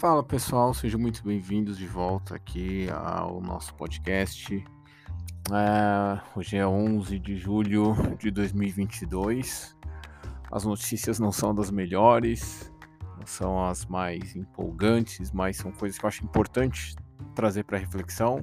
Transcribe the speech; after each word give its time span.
Fala 0.00 0.22
pessoal, 0.22 0.72
sejam 0.72 0.98
muito 0.98 1.22
bem-vindos 1.22 1.76
de 1.76 1.86
volta 1.86 2.34
aqui 2.34 2.88
ao 2.88 3.38
nosso 3.38 3.74
podcast. 3.74 4.64
É, 5.52 6.20
hoje 6.34 6.56
é 6.56 6.66
11 6.66 7.18
de 7.18 7.36
julho 7.36 7.94
de 8.18 8.30
2022. 8.30 9.76
As 10.50 10.64
notícias 10.64 11.18
não 11.18 11.30
são 11.30 11.54
das 11.54 11.70
melhores, 11.70 12.72
não 13.18 13.26
são 13.26 13.62
as 13.62 13.84
mais 13.84 14.34
empolgantes, 14.34 15.30
mas 15.32 15.58
são 15.58 15.70
coisas 15.70 15.98
que 15.98 16.04
eu 16.06 16.08
acho 16.08 16.24
importante 16.24 16.96
trazer 17.34 17.64
para 17.64 17.76
reflexão. 17.76 18.42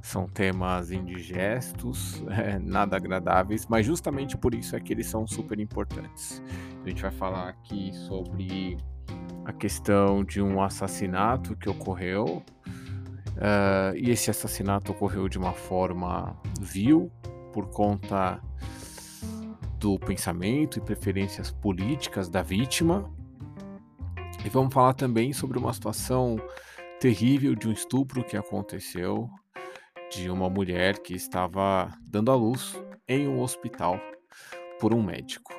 São 0.00 0.28
temas 0.28 0.92
indigestos, 0.92 2.22
é, 2.30 2.56
nada 2.56 2.96
agradáveis, 2.96 3.66
mas 3.66 3.84
justamente 3.84 4.38
por 4.38 4.54
isso 4.54 4.76
é 4.76 4.80
que 4.80 4.92
eles 4.92 5.08
são 5.08 5.26
super 5.26 5.58
importantes. 5.58 6.40
A 6.84 6.88
gente 6.88 7.02
vai 7.02 7.10
falar 7.10 7.48
aqui 7.48 7.90
sobre 8.06 8.78
a 9.48 9.52
questão 9.54 10.22
de 10.22 10.42
um 10.42 10.62
assassinato 10.62 11.56
que 11.56 11.70
ocorreu. 11.70 12.44
Uh, 13.28 13.96
e 13.96 14.10
esse 14.10 14.30
assassinato 14.30 14.92
ocorreu 14.92 15.26
de 15.26 15.38
uma 15.38 15.54
forma 15.54 16.38
vil, 16.60 17.10
por 17.50 17.70
conta 17.70 18.42
do 19.78 19.98
pensamento 19.98 20.78
e 20.78 20.82
preferências 20.82 21.50
políticas 21.50 22.28
da 22.28 22.42
vítima. 22.42 23.10
E 24.44 24.50
vamos 24.50 24.74
falar 24.74 24.92
também 24.92 25.32
sobre 25.32 25.58
uma 25.58 25.72
situação 25.72 26.36
terrível 27.00 27.54
de 27.54 27.68
um 27.68 27.72
estupro 27.72 28.22
que 28.22 28.36
aconteceu 28.36 29.30
de 30.12 30.28
uma 30.28 30.50
mulher 30.50 30.98
que 30.98 31.14
estava 31.14 31.90
dando 32.02 32.30
à 32.30 32.34
luz 32.34 32.78
em 33.08 33.26
um 33.26 33.40
hospital 33.40 33.98
por 34.78 34.92
um 34.92 35.02
médico. 35.02 35.57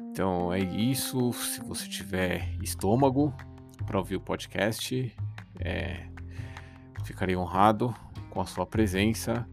Então 0.00 0.52
é 0.52 0.60
isso. 0.60 1.32
Se 1.32 1.60
você 1.60 1.88
tiver 1.88 2.54
estômago 2.62 3.34
para 3.86 3.98
ouvir 3.98 4.16
o 4.16 4.20
podcast, 4.20 5.14
é, 5.60 6.06
ficarei 7.04 7.36
honrado 7.36 7.94
com 8.30 8.40
a 8.40 8.46
sua 8.46 8.66
presença 8.66 9.48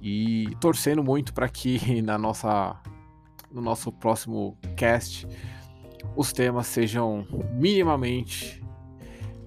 e 0.00 0.54
torcendo 0.60 1.02
muito 1.02 1.32
para 1.32 1.48
que 1.48 2.00
na 2.02 2.16
nossa, 2.18 2.76
no 3.50 3.60
nosso 3.60 3.92
próximo 3.92 4.56
cast 4.76 5.26
os 6.16 6.32
temas 6.32 6.66
sejam 6.66 7.26
minimamente 7.52 8.62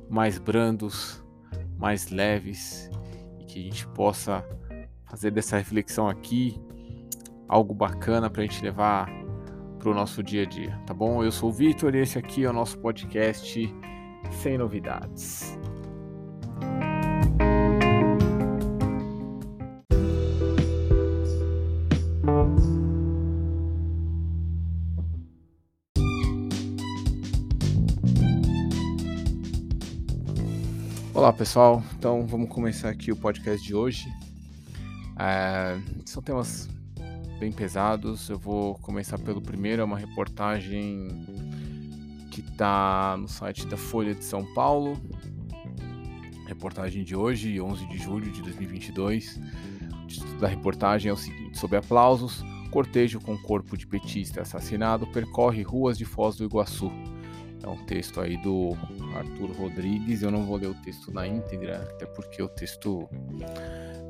mais 0.10 0.38
brandos, 0.38 1.24
mais 1.78 2.10
leves 2.10 2.90
e 3.40 3.46
que 3.46 3.60
a 3.60 3.64
gente 3.64 3.88
possa 3.88 4.46
fazer 5.06 5.32
dessa 5.32 5.58
reflexão 5.58 6.08
aqui 6.08 6.60
algo 7.48 7.74
bacana 7.74 8.30
para 8.30 8.44
a 8.44 8.46
gente 8.46 8.64
levar 8.64 9.23
para 9.84 9.92
o 9.92 9.94
nosso 9.94 10.24
dia 10.24 10.44
a 10.44 10.46
dia, 10.46 10.80
tá 10.86 10.94
bom? 10.94 11.22
Eu 11.22 11.30
sou 11.30 11.50
o 11.50 11.52
Vitor 11.52 11.94
e 11.94 12.00
esse 12.00 12.18
aqui 12.18 12.46
é 12.46 12.50
o 12.50 12.54
nosso 12.54 12.78
podcast 12.80 13.76
Sem 14.32 14.58
Novidades. 14.58 15.60
Olá 31.14 31.34
pessoal, 31.34 31.84
então 31.98 32.26
vamos 32.26 32.48
começar 32.48 32.88
aqui 32.88 33.12
o 33.12 33.18
podcast 33.18 33.62
de 33.68 33.76
hoje. 33.76 34.06
É, 35.20 35.78
são 36.06 36.24
temas 36.24 36.70
bem 37.44 37.52
pesados. 37.52 38.30
Eu 38.30 38.40
vou 38.40 38.76
começar 38.76 39.20
pelo 39.20 39.42
primeiro, 39.42 39.82
é 39.82 39.86
uma 39.86 39.98
reportagem 39.98 41.10
que 42.32 42.40
está 42.40 43.18
no 43.20 43.28
site 43.28 43.68
da 43.68 43.76
Folha 43.76 44.16
de 44.16 44.24
São 44.24 44.46
Paulo. 44.54 44.96
Reportagem 46.48 47.04
de 47.04 47.14
hoje, 47.14 47.60
11 47.60 47.86
de 47.90 47.98
julho 47.98 48.32
de 48.32 48.42
2022. 48.42 49.42
O 50.04 50.08
título 50.08 50.40
da 50.40 50.48
reportagem 50.48 51.10
é 51.10 51.14
o 51.14 51.18
seguinte: 51.18 51.60
Sob 51.60 51.76
aplausos, 51.76 52.42
cortejo 52.72 53.20
com 53.20 53.38
corpo 53.38 53.76
de 53.76 53.86
petista 53.86 54.42
assassinado 54.42 55.06
percorre 55.08 55.64
ruas 55.64 55.98
de 55.98 56.06
Foz 56.06 56.38
do 56.38 56.46
Iguaçu. 56.46 56.90
É 57.62 57.68
um 57.68 57.86
texto 57.86 58.22
aí 58.22 58.38
do 58.42 58.70
Arthur 59.18 59.52
Rodrigues. 59.52 60.22
Eu 60.22 60.32
não 60.32 60.46
vou 60.46 60.56
ler 60.56 60.68
o 60.68 60.76
texto 60.76 61.12
na 61.12 61.28
íntegra, 61.28 61.90
até 61.92 62.06
porque 62.06 62.42
o 62.42 62.48
texto 62.48 63.10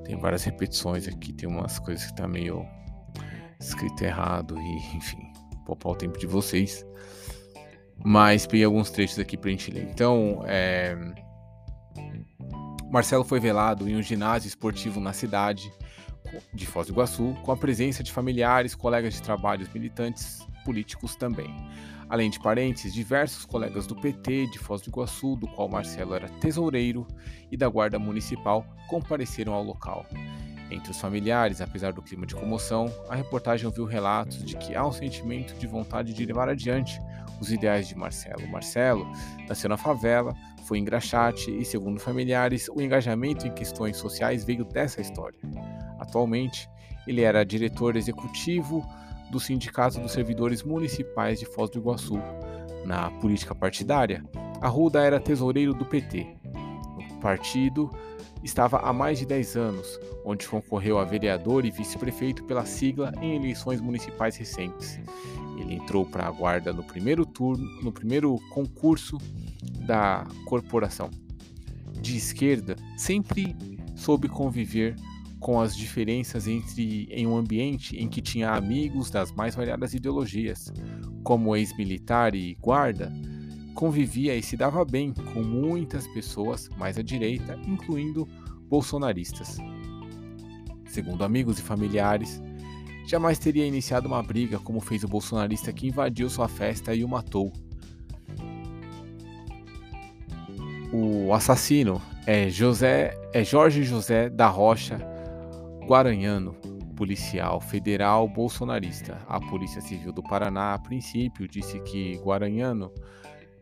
tem 0.05 0.19
várias 0.19 0.43
repetições 0.43 1.07
aqui, 1.07 1.33
tem 1.33 1.49
umas 1.49 1.79
coisas 1.79 2.05
que 2.05 2.15
tá 2.15 2.27
meio 2.27 2.63
escrito 3.67 4.01
errado 4.03 4.57
e, 4.59 4.77
enfim, 4.97 5.31
poupar 5.65 5.93
o 5.93 5.95
tempo 5.95 6.17
de 6.17 6.27
vocês. 6.27 6.85
Mas 8.03 8.45
peguei 8.45 8.65
alguns 8.65 8.89
trechos 8.89 9.19
aqui 9.19 9.37
pra 9.37 9.49
gente 9.49 9.71
ler. 9.71 9.87
Então, 9.89 10.43
é... 10.45 10.97
Marcelo 12.91 13.23
foi 13.23 13.39
velado 13.39 13.89
em 13.89 13.95
um 13.95 14.01
ginásio 14.01 14.47
esportivo 14.47 14.99
na 14.99 15.13
cidade 15.13 15.71
de 16.53 16.65
Foz 16.65 16.87
do 16.87 16.93
Iguaçu, 16.93 17.35
com 17.43 17.51
a 17.51 17.57
presença 17.57 18.03
de 18.03 18.11
familiares, 18.11 18.75
colegas 18.75 19.13
de 19.13 19.21
trabalho, 19.21 19.67
militantes 19.73 20.45
políticos 20.63 21.15
também. 21.15 21.53
Além 22.09 22.29
de 22.29 22.39
parentes, 22.39 22.93
diversos 22.93 23.45
colegas 23.45 23.87
do 23.87 23.95
PT 23.95 24.47
de 24.47 24.59
Foz 24.59 24.81
do 24.81 24.89
Iguaçu, 24.89 25.35
do 25.35 25.47
qual 25.47 25.67
Marcelo 25.67 26.13
era 26.13 26.29
tesoureiro, 26.29 27.07
e 27.51 27.57
da 27.57 27.67
Guarda 27.67 27.97
Municipal 27.97 28.65
compareceram 28.87 29.53
ao 29.53 29.63
local. 29.63 30.05
Entre 30.71 30.91
os 30.91 30.99
familiares, 30.99 31.61
apesar 31.61 31.93
do 31.93 32.01
clima 32.01 32.25
de 32.25 32.35
comoção, 32.35 32.91
a 33.09 33.15
reportagem 33.15 33.65
ouviu 33.65 33.85
relatos 33.85 34.43
de 34.43 34.57
que 34.57 34.75
há 34.75 34.85
um 34.85 34.91
sentimento 34.91 35.53
de 35.55 35.67
vontade 35.67 36.13
de 36.13 36.25
levar 36.25 36.49
adiante 36.49 36.99
os 37.39 37.51
ideais 37.51 37.87
de 37.87 37.95
Marcelo. 37.95 38.47
Marcelo 38.47 39.05
nasceu 39.47 39.69
na 39.69 39.77
favela, 39.77 40.33
foi 40.65 40.79
engraxate 40.79 41.51
e, 41.51 41.65
segundo 41.65 41.99
familiares, 41.99 42.69
o 42.69 42.81
engajamento 42.81 43.45
em 43.45 43.53
questões 43.53 43.97
sociais 43.97 44.43
veio 44.43 44.63
dessa 44.63 45.01
história. 45.01 45.37
Atualmente, 45.99 46.69
ele 47.05 47.21
era 47.21 47.45
diretor 47.45 47.95
executivo 47.95 48.83
do 49.29 49.39
Sindicato 49.39 49.99
dos 49.99 50.11
Servidores 50.11 50.63
Municipais 50.63 51.39
de 51.39 51.45
Foz 51.45 51.69
do 51.69 51.79
Iguaçu. 51.79 52.19
Na 52.85 53.09
política 53.11 53.53
partidária, 53.53 54.23
Arruda 54.61 55.03
era 55.03 55.19
tesoureiro 55.19 55.73
do 55.73 55.85
PT. 55.85 56.37
Partido, 57.23 57.89
estava 58.43 58.79
há 58.79 58.91
mais 58.91 59.17
de 59.17 59.25
10 59.25 59.55
anos, 59.55 59.97
onde 60.25 60.45
concorreu 60.45 60.99
a 60.99 61.05
vereador 61.05 61.65
e 61.65 61.71
vice-prefeito 61.71 62.43
pela 62.43 62.65
sigla 62.65 63.13
em 63.21 63.37
eleições 63.37 63.79
municipais 63.79 64.35
recentes. 64.35 64.99
Ele 65.57 65.75
entrou 65.75 66.05
para 66.05 66.27
a 66.27 66.31
guarda 66.31 66.73
no 66.73 66.83
primeiro 66.83 67.25
turno, 67.25 67.63
no 67.81 67.93
primeiro 67.93 68.37
concurso 68.49 69.17
da 69.87 70.27
corporação. 70.45 71.09
De 72.01 72.17
esquerda, 72.17 72.75
sempre 72.97 73.55
soube 73.95 74.27
conviver 74.27 74.93
com 75.39 75.61
as 75.61 75.77
diferenças 75.77 76.45
entre 76.45 77.07
em 77.09 77.25
um 77.25 77.37
ambiente 77.37 77.95
em 77.95 78.09
que 78.09 78.21
tinha 78.21 78.51
amigos 78.51 79.09
das 79.09 79.31
mais 79.31 79.55
variadas 79.55 79.93
ideologias, 79.93 80.73
como 81.23 81.55
ex-militar 81.55 82.35
e 82.35 82.55
guarda, 82.55 83.13
convivia 83.73 84.35
e 84.35 84.43
se 84.43 84.55
dava 84.55 84.83
bem 84.85 85.13
com 85.33 85.43
muitas 85.43 86.07
pessoas 86.07 86.69
mais 86.77 86.97
à 86.97 87.01
direita, 87.01 87.59
incluindo 87.67 88.27
bolsonaristas. 88.69 89.57
Segundo 90.85 91.23
amigos 91.23 91.59
e 91.59 91.61
familiares, 91.61 92.41
jamais 93.07 93.39
teria 93.39 93.65
iniciado 93.65 94.07
uma 94.07 94.21
briga 94.21 94.59
como 94.59 94.79
fez 94.79 95.03
o 95.03 95.07
bolsonarista 95.07 95.73
que 95.73 95.87
invadiu 95.87 96.29
sua 96.29 96.47
festa 96.47 96.93
e 96.93 97.03
o 97.03 97.09
matou. 97.09 97.51
O 100.91 101.33
assassino 101.33 101.99
é 102.27 102.49
José 102.49 103.19
é 103.33 103.43
Jorge 103.43 103.83
José 103.83 104.29
da 104.29 104.47
Rocha 104.47 104.99
Guaranhano, 105.87 106.53
policial 106.95 107.59
federal 107.59 108.27
bolsonarista. 108.27 109.19
A 109.27 109.39
Polícia 109.39 109.81
Civil 109.81 110.13
do 110.13 110.23
Paraná, 110.23 110.75
a 110.75 110.79
princípio, 110.79 111.47
disse 111.47 111.79
que 111.81 112.15
Guaranhano 112.23 112.91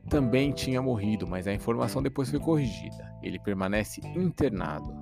também 0.10 0.52
tinha 0.52 0.82
morrido, 0.82 1.28
mas 1.28 1.48
a 1.48 1.54
informação 1.54 2.02
depois 2.02 2.30
foi 2.30 2.40
corrigida. 2.40 3.14
Ele 3.22 3.40
permanece 3.40 4.02
internado. 4.16 4.94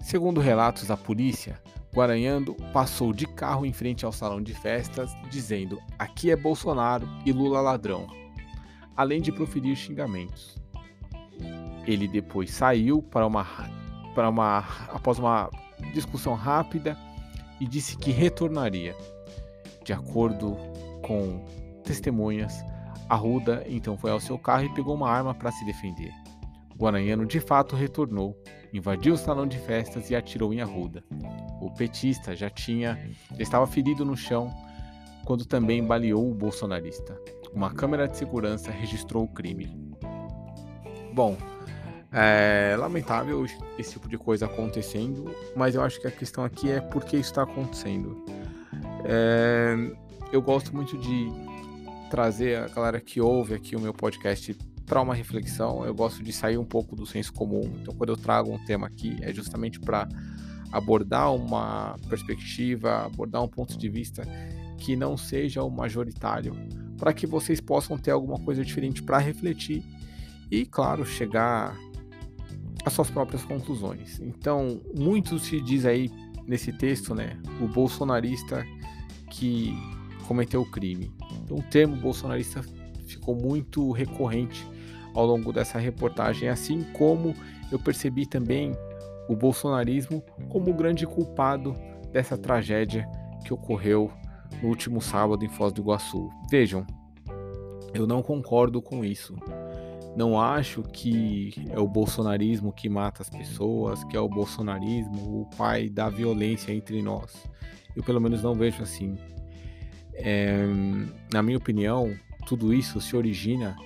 Segundo 0.00 0.40
relatos 0.40 0.88
da 0.88 0.96
polícia, 0.96 1.60
Guaranhando 1.94 2.54
passou 2.72 3.12
de 3.12 3.26
carro 3.26 3.66
em 3.66 3.72
frente 3.72 4.04
ao 4.04 4.12
salão 4.12 4.42
de 4.42 4.54
festas, 4.54 5.14
dizendo: 5.30 5.78
Aqui 5.98 6.30
é 6.30 6.36
Bolsonaro 6.36 7.06
e 7.24 7.32
Lula 7.32 7.60
ladrão, 7.60 8.06
além 8.96 9.20
de 9.20 9.30
proferir 9.30 9.76
xingamentos. 9.76 10.56
Ele 11.86 12.08
depois 12.08 12.50
saiu 12.50 13.02
para 13.02 13.26
uma, 13.26 13.46
para 14.14 14.28
uma 14.30 14.58
após 14.88 15.18
uma 15.18 15.50
discussão 15.92 16.34
rápida 16.34 16.96
e 17.60 17.66
disse 17.66 17.96
que 17.96 18.10
retornaria. 18.10 18.96
De 19.84 19.92
acordo 19.92 20.56
com 21.02 21.44
testemunhas, 21.84 22.64
Arruda 23.12 23.62
então 23.68 23.98
foi 23.98 24.10
ao 24.10 24.18
seu 24.18 24.38
carro 24.38 24.64
e 24.64 24.74
pegou 24.74 24.94
uma 24.94 25.10
arma 25.10 25.34
para 25.34 25.52
se 25.52 25.64
defender. 25.66 26.10
Guaranhano 26.74 27.26
de 27.26 27.40
fato 27.40 27.76
retornou, 27.76 28.34
invadiu 28.72 29.12
o 29.12 29.18
salão 29.18 29.46
de 29.46 29.58
festas 29.58 30.08
e 30.08 30.16
atirou 30.16 30.52
em 30.52 30.62
Arruda. 30.62 31.04
O 31.60 31.70
petista 31.70 32.34
já 32.34 32.48
tinha, 32.48 32.98
estava 33.38 33.66
ferido 33.66 34.02
no 34.02 34.16
chão 34.16 34.50
quando 35.26 35.44
também 35.44 35.84
baleou 35.84 36.30
o 36.30 36.34
bolsonarista. 36.34 37.14
Uma 37.52 37.70
câmera 37.70 38.08
de 38.08 38.16
segurança 38.16 38.70
registrou 38.70 39.24
o 39.24 39.28
crime. 39.28 39.94
Bom, 41.12 41.36
é 42.10 42.74
lamentável 42.78 43.44
esse 43.78 43.92
tipo 43.92 44.08
de 44.08 44.16
coisa 44.16 44.46
acontecendo, 44.46 45.30
mas 45.54 45.74
eu 45.74 45.82
acho 45.82 46.00
que 46.00 46.06
a 46.06 46.10
questão 46.10 46.42
aqui 46.44 46.70
é 46.70 46.80
por 46.80 47.04
que 47.04 47.16
isso 47.16 47.30
está 47.30 47.42
acontecendo. 47.42 48.24
É, 49.04 49.76
eu 50.32 50.40
gosto 50.40 50.74
muito 50.74 50.96
de 50.96 51.51
trazer 52.12 52.58
a 52.58 52.68
galera 52.68 53.00
que 53.00 53.22
ouve 53.22 53.54
aqui 53.54 53.74
o 53.74 53.80
meu 53.80 53.94
podcast 53.94 54.54
para 54.84 55.00
uma 55.00 55.14
reflexão. 55.14 55.82
Eu 55.82 55.94
gosto 55.94 56.22
de 56.22 56.30
sair 56.30 56.58
um 56.58 56.64
pouco 56.64 56.94
do 56.94 57.06
senso 57.06 57.32
comum. 57.32 57.62
Então, 57.80 57.94
quando 57.94 58.10
eu 58.10 58.18
trago 58.18 58.52
um 58.52 58.62
tema 58.66 58.86
aqui, 58.86 59.16
é 59.22 59.32
justamente 59.32 59.80
para 59.80 60.06
abordar 60.70 61.34
uma 61.34 61.96
perspectiva, 62.10 63.06
abordar 63.06 63.42
um 63.42 63.48
ponto 63.48 63.78
de 63.78 63.88
vista 63.88 64.24
que 64.76 64.94
não 64.94 65.16
seja 65.16 65.62
o 65.62 65.70
majoritário, 65.70 66.54
para 66.98 67.14
que 67.14 67.26
vocês 67.26 67.62
possam 67.62 67.96
ter 67.96 68.10
alguma 68.10 68.38
coisa 68.38 68.62
diferente 68.62 69.02
para 69.02 69.16
refletir 69.16 69.82
e, 70.50 70.66
claro, 70.66 71.06
chegar 71.06 71.74
às 72.84 72.92
suas 72.92 73.08
próprias 73.08 73.42
conclusões. 73.42 74.20
Então, 74.20 74.82
muito 74.94 75.38
se 75.38 75.62
diz 75.62 75.86
aí 75.86 76.10
nesse 76.46 76.74
texto, 76.74 77.14
né, 77.14 77.40
o 77.58 77.66
bolsonarista 77.66 78.66
que 79.30 79.74
cometeu 80.22 80.62
o 80.62 80.70
crime. 80.70 81.12
Então, 81.42 81.58
o 81.58 81.62
termo 81.62 81.96
bolsonarista 81.96 82.62
ficou 83.06 83.34
muito 83.34 83.90
recorrente 83.92 84.66
ao 85.14 85.26
longo 85.26 85.52
dessa 85.52 85.78
reportagem, 85.78 86.48
assim 86.48 86.82
como 86.92 87.34
eu 87.70 87.78
percebi 87.78 88.26
também 88.26 88.76
o 89.28 89.36
bolsonarismo 89.36 90.22
como 90.48 90.70
o 90.70 90.74
grande 90.74 91.06
culpado 91.06 91.76
dessa 92.12 92.36
tragédia 92.36 93.08
que 93.44 93.52
ocorreu 93.52 94.10
no 94.62 94.68
último 94.68 95.00
sábado 95.00 95.44
em 95.44 95.48
Foz 95.48 95.72
do 95.72 95.80
Iguaçu. 95.80 96.30
Vejam, 96.50 96.86
eu 97.94 98.06
não 98.06 98.22
concordo 98.22 98.80
com 98.80 99.04
isso. 99.04 99.36
Não 100.14 100.38
acho 100.38 100.82
que 100.82 101.54
é 101.70 101.80
o 101.80 101.88
bolsonarismo 101.88 102.72
que 102.72 102.88
mata 102.88 103.22
as 103.22 103.30
pessoas, 103.30 104.04
que 104.04 104.16
é 104.16 104.20
o 104.20 104.28
bolsonarismo 104.28 105.40
o 105.40 105.56
pai 105.56 105.88
da 105.88 106.10
violência 106.10 106.72
entre 106.72 107.00
nós. 107.00 107.48
Eu 107.96 108.02
pelo 108.02 108.20
menos 108.20 108.42
não 108.42 108.54
vejo 108.54 108.82
assim. 108.82 109.16
É, 110.14 110.64
na 111.32 111.42
minha 111.42 111.58
opinião, 111.58 112.14
tudo 112.46 112.72
isso 112.72 113.00
se 113.00 113.16
origina 113.16 113.76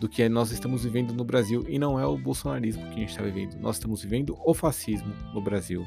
do 0.00 0.08
que 0.08 0.28
nós 0.28 0.50
estamos 0.50 0.84
vivendo 0.84 1.12
no 1.12 1.24
Brasil 1.24 1.64
e 1.68 1.78
não 1.78 1.98
é 1.98 2.06
o 2.06 2.18
bolsonarismo 2.18 2.82
que 2.86 2.96
a 2.96 2.98
gente 2.98 3.10
está 3.10 3.22
vivendo. 3.22 3.58
Nós 3.60 3.76
estamos 3.76 4.02
vivendo 4.02 4.36
o 4.44 4.54
fascismo 4.54 5.12
no 5.32 5.40
Brasil. 5.40 5.86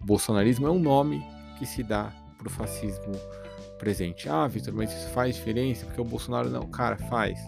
O 0.00 0.04
bolsonarismo 0.04 0.66
é 0.66 0.70
um 0.70 0.78
nome 0.78 1.24
que 1.58 1.64
se 1.66 1.82
dá 1.82 2.12
para 2.36 2.48
o 2.48 2.50
fascismo 2.50 3.12
presente. 3.78 4.28
Ah, 4.28 4.46
Vitor, 4.46 4.74
mas 4.74 4.92
isso 4.92 5.08
faz 5.10 5.36
diferença 5.36 5.86
porque 5.86 6.00
o 6.00 6.04
Bolsonaro 6.04 6.50
não. 6.50 6.66
Cara, 6.68 6.96
faz. 6.96 7.38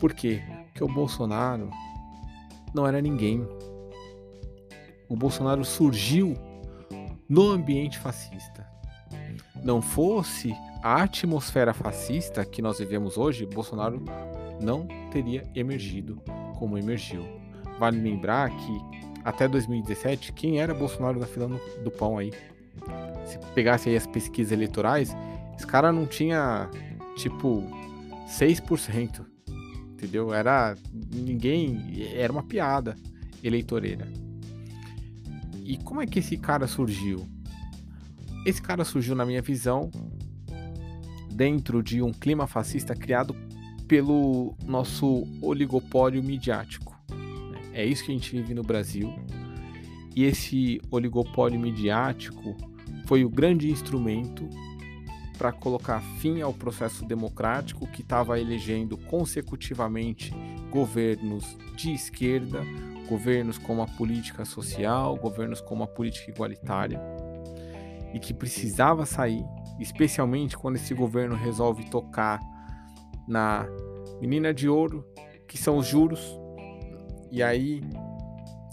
Por 0.00 0.14
quê? 0.14 0.42
Porque 0.66 0.82
o 0.82 0.88
Bolsonaro 0.88 1.70
não 2.74 2.86
era 2.86 3.00
ninguém. 3.00 3.46
O 5.08 5.16
Bolsonaro 5.16 5.64
surgiu 5.64 6.34
no 7.28 7.50
ambiente 7.50 7.98
fascista. 7.98 8.66
Não 9.68 9.82
fosse 9.82 10.56
a 10.82 11.02
atmosfera 11.02 11.74
fascista 11.74 12.42
que 12.42 12.62
nós 12.62 12.78
vivemos 12.78 13.18
hoje, 13.18 13.44
Bolsonaro 13.44 14.02
não 14.62 14.88
teria 15.10 15.42
emergido 15.54 16.22
como 16.58 16.78
emergiu. 16.78 17.22
Vale 17.78 18.00
lembrar 18.00 18.48
que 18.48 18.80
até 19.22 19.46
2017, 19.46 20.32
quem 20.32 20.58
era 20.58 20.72
Bolsonaro 20.72 21.20
na 21.20 21.26
fila 21.26 21.48
do 21.84 21.90
pão 21.90 22.16
aí? 22.16 22.32
Se 23.26 23.38
pegasse 23.54 23.90
aí 23.90 23.96
as 23.96 24.06
pesquisas 24.06 24.52
eleitorais, 24.52 25.14
esse 25.54 25.66
cara 25.66 25.92
não 25.92 26.06
tinha 26.06 26.70
tipo 27.18 27.62
6%, 28.26 29.20
entendeu? 29.92 30.32
Era 30.32 30.76
ninguém, 31.14 32.08
era 32.14 32.32
uma 32.32 32.42
piada 32.42 32.96
eleitoreira. 33.44 34.08
E 35.62 35.76
como 35.76 36.00
é 36.00 36.06
que 36.06 36.20
esse 36.20 36.38
cara 36.38 36.66
surgiu? 36.66 37.28
Esse 38.48 38.62
cara 38.62 38.82
surgiu 38.82 39.14
na 39.14 39.26
minha 39.26 39.42
visão 39.42 39.90
dentro 41.30 41.82
de 41.82 42.00
um 42.00 42.14
clima 42.14 42.46
fascista 42.46 42.94
criado 42.94 43.36
pelo 43.86 44.54
nosso 44.64 45.28
oligopólio 45.42 46.22
midiático. 46.22 46.98
É 47.74 47.84
isso 47.84 48.02
que 48.02 48.10
a 48.10 48.14
gente 48.14 48.34
vive 48.34 48.54
no 48.54 48.62
Brasil. 48.62 49.12
E 50.16 50.24
esse 50.24 50.80
oligopólio 50.90 51.60
midiático 51.60 52.56
foi 53.04 53.22
o 53.22 53.28
grande 53.28 53.70
instrumento 53.70 54.48
para 55.36 55.52
colocar 55.52 56.00
fim 56.18 56.40
ao 56.40 56.54
processo 56.54 57.04
democrático 57.04 57.86
que 57.86 58.00
estava 58.00 58.40
elegendo 58.40 58.96
consecutivamente 58.96 60.32
governos 60.70 61.44
de 61.76 61.92
esquerda, 61.92 62.62
governos 63.06 63.58
com 63.58 63.82
a 63.82 63.86
política 63.86 64.46
social, 64.46 65.16
governos 65.16 65.60
com 65.60 65.82
a 65.82 65.86
política 65.86 66.30
igualitária, 66.30 66.98
e 68.18 68.20
que 68.20 68.34
precisava 68.34 69.06
sair, 69.06 69.44
especialmente 69.78 70.58
quando 70.58 70.74
esse 70.74 70.92
governo 70.92 71.36
resolve 71.36 71.88
tocar 71.88 72.40
na 73.28 73.64
menina 74.20 74.52
de 74.52 74.68
ouro, 74.68 75.06
que 75.46 75.56
são 75.56 75.76
os 75.76 75.86
juros. 75.86 76.36
E 77.30 77.44
aí 77.44 77.80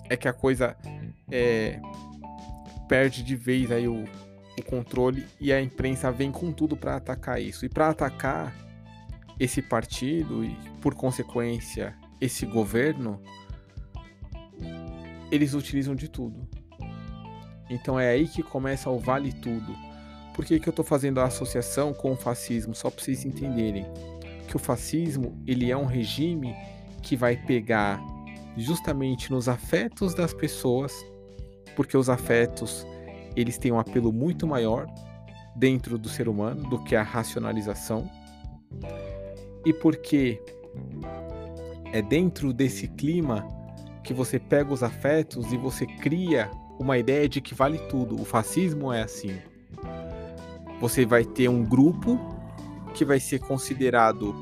é 0.10 0.18
que 0.18 0.28
a 0.28 0.34
coisa 0.34 0.76
é, 1.32 1.80
perde 2.90 3.22
de 3.22 3.36
vez 3.36 3.72
aí 3.72 3.88
o, 3.88 4.04
o 4.58 4.64
controle 4.64 5.28
e 5.40 5.54
a 5.54 5.62
imprensa 5.62 6.12
vem 6.12 6.32
com 6.32 6.52
tudo 6.52 6.76
para 6.76 6.96
atacar 6.96 7.40
isso. 7.40 7.66
E 7.66 7.70
para 7.70 7.90
atacar 7.90 8.52
esse 9.40 9.62
partido 9.62 10.44
e, 10.44 10.58
por 10.82 10.96
consequência, 10.96 11.96
esse 12.20 12.48
governo, 12.48 13.22
eles 15.30 15.54
utilizam 15.54 15.94
de 15.94 16.10
tudo. 16.10 16.48
Então 17.70 18.00
é 18.00 18.10
aí 18.10 18.28
que 18.28 18.44
começa 18.44 18.90
o 18.90 19.00
vale 19.00 19.32
tudo. 19.34 19.76
Por 20.34 20.46
que, 20.46 20.60
que 20.60 20.68
eu 20.68 20.72
estou 20.72 20.86
fazendo 20.86 21.20
a 21.20 21.26
associação 21.26 21.94
com 21.94 22.12
o 22.12 22.16
fascismo? 22.16 22.76
Só 22.76 22.90
para 22.90 23.04
vocês 23.04 23.26
entenderem 23.26 23.86
que 24.48 24.56
o 24.56 24.60
fascismo 24.60 25.42
ele 25.48 25.72
é 25.72 25.78
um 25.78 25.86
regime 25.86 26.56
que 27.02 27.16
vai 27.16 27.38
pegar 27.38 28.02
justamente 28.58 29.32
nos 29.32 29.48
afetos 29.48 30.14
das 30.14 30.34
pessoas, 30.34 30.94
porque 31.76 31.98
os 31.98 32.10
afetos 32.10 32.86
eles 33.36 33.58
têm 33.58 33.72
um 33.72 33.80
apelo 33.80 34.12
muito 34.12 34.48
maior 34.48 34.88
dentro 35.56 35.98
do 35.98 36.10
ser 36.10 36.28
humano 36.28 36.70
do 36.70 36.84
que 36.84 36.96
a 36.96 37.04
racionalização. 37.04 38.10
E 39.66 39.74
porque 39.74 40.42
é 41.92 42.02
dentro 42.02 42.54
desse 42.54 42.88
clima 42.88 43.48
que 44.04 44.14
você 44.14 44.38
pega 44.38 44.72
os 44.72 44.84
afetos 44.84 45.52
e 45.52 45.58
você 45.58 45.86
cria 45.86 46.52
uma 46.80 46.98
ideia 46.98 47.28
de 47.28 47.42
que 47.42 47.54
vale 47.54 47.78
tudo. 47.90 48.20
O 48.20 48.26
fascismo 48.26 48.92
é 48.92 49.04
assim. 49.04 49.38
Você 50.80 51.06
vai 51.06 51.24
ter 51.24 51.50
um 51.50 51.64
grupo 51.64 52.20
que 52.94 53.06
vai 53.06 53.20
ser 53.20 53.40
considerado 53.40 54.34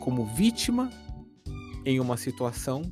como 0.00 0.24
vítima 0.24 0.90
em 1.84 2.00
uma 2.00 2.16
situação 2.16 2.82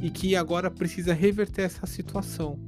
e 0.00 0.10
que 0.10 0.36
agora 0.36 0.70
precisa 0.70 1.12
reverter 1.12 1.62
essa 1.62 1.86
situação. 1.86 2.58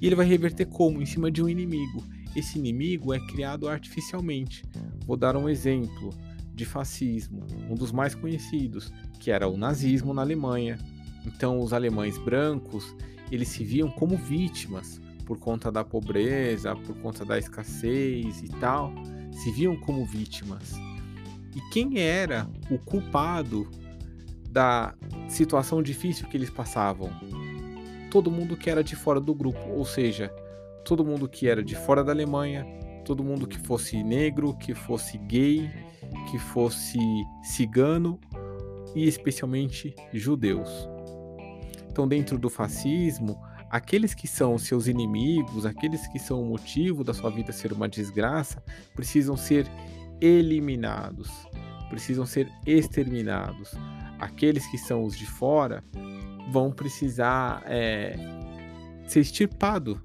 E 0.00 0.06
ele 0.06 0.16
vai 0.16 0.26
reverter 0.26 0.66
como? 0.66 1.00
Em 1.00 1.06
cima 1.06 1.30
de 1.30 1.42
um 1.42 1.48
inimigo. 1.48 2.02
Esse 2.34 2.58
inimigo 2.58 3.12
é 3.12 3.20
criado 3.20 3.68
artificialmente. 3.68 4.64
Vou 5.06 5.16
dar 5.16 5.36
um 5.36 5.48
exemplo 5.48 6.10
de 6.54 6.64
fascismo, 6.64 7.46
um 7.68 7.74
dos 7.74 7.92
mais 7.92 8.14
conhecidos, 8.14 8.92
que 9.18 9.30
era 9.30 9.48
o 9.48 9.56
nazismo 9.56 10.14
na 10.14 10.22
Alemanha. 10.22 10.78
Então, 11.26 11.60
os 11.60 11.72
alemães 11.72 12.16
brancos, 12.18 12.94
eles 13.30 13.48
se 13.48 13.64
viam 13.64 13.90
como 13.90 14.16
vítimas 14.16 15.00
por 15.24 15.38
conta 15.38 15.70
da 15.70 15.84
pobreza, 15.84 16.74
por 16.74 16.96
conta 16.96 17.24
da 17.24 17.38
escassez 17.38 18.42
e 18.42 18.48
tal, 18.58 18.92
se 19.30 19.50
viam 19.52 19.76
como 19.76 20.04
vítimas. 20.04 20.72
E 21.54 21.60
quem 21.72 22.00
era 22.00 22.48
o 22.70 22.78
culpado 22.78 23.70
da 24.50 24.94
situação 25.28 25.82
difícil 25.82 26.28
que 26.28 26.36
eles 26.36 26.50
passavam? 26.50 27.10
Todo 28.10 28.30
mundo 28.30 28.56
que 28.56 28.68
era 28.68 28.82
de 28.82 28.96
fora 28.96 29.20
do 29.20 29.34
grupo, 29.34 29.70
ou 29.70 29.84
seja, 29.84 30.28
todo 30.84 31.04
mundo 31.04 31.28
que 31.28 31.48
era 31.48 31.62
de 31.62 31.76
fora 31.76 32.02
da 32.02 32.10
Alemanha, 32.10 32.66
todo 33.04 33.22
mundo 33.22 33.46
que 33.46 33.58
fosse 33.58 34.02
negro, 34.02 34.56
que 34.56 34.74
fosse 34.74 35.16
gay, 35.18 35.70
que 36.30 36.38
fosse 36.38 36.98
cigano 37.42 38.18
e 38.94 39.06
especialmente 39.06 39.94
judeus. 40.12 40.88
Então, 41.90 42.06
dentro 42.06 42.38
do 42.38 42.48
fascismo, 42.48 43.40
aqueles 43.68 44.14
que 44.14 44.28
são 44.28 44.56
seus 44.56 44.86
inimigos, 44.86 45.66
aqueles 45.66 46.06
que 46.06 46.18
são 46.18 46.40
o 46.40 46.46
motivo 46.46 47.02
da 47.02 47.12
sua 47.12 47.30
vida 47.30 47.52
ser 47.52 47.72
uma 47.72 47.88
desgraça, 47.88 48.62
precisam 48.94 49.36
ser 49.36 49.66
eliminados, 50.20 51.28
precisam 51.88 52.24
ser 52.24 52.48
exterminados. 52.64 53.72
Aqueles 54.20 54.66
que 54.70 54.78
são 54.78 55.02
os 55.04 55.16
de 55.16 55.26
fora 55.26 55.82
vão 56.52 56.70
precisar 56.70 57.62
é, 57.66 58.16
ser 59.06 59.20
extirpados 59.20 59.98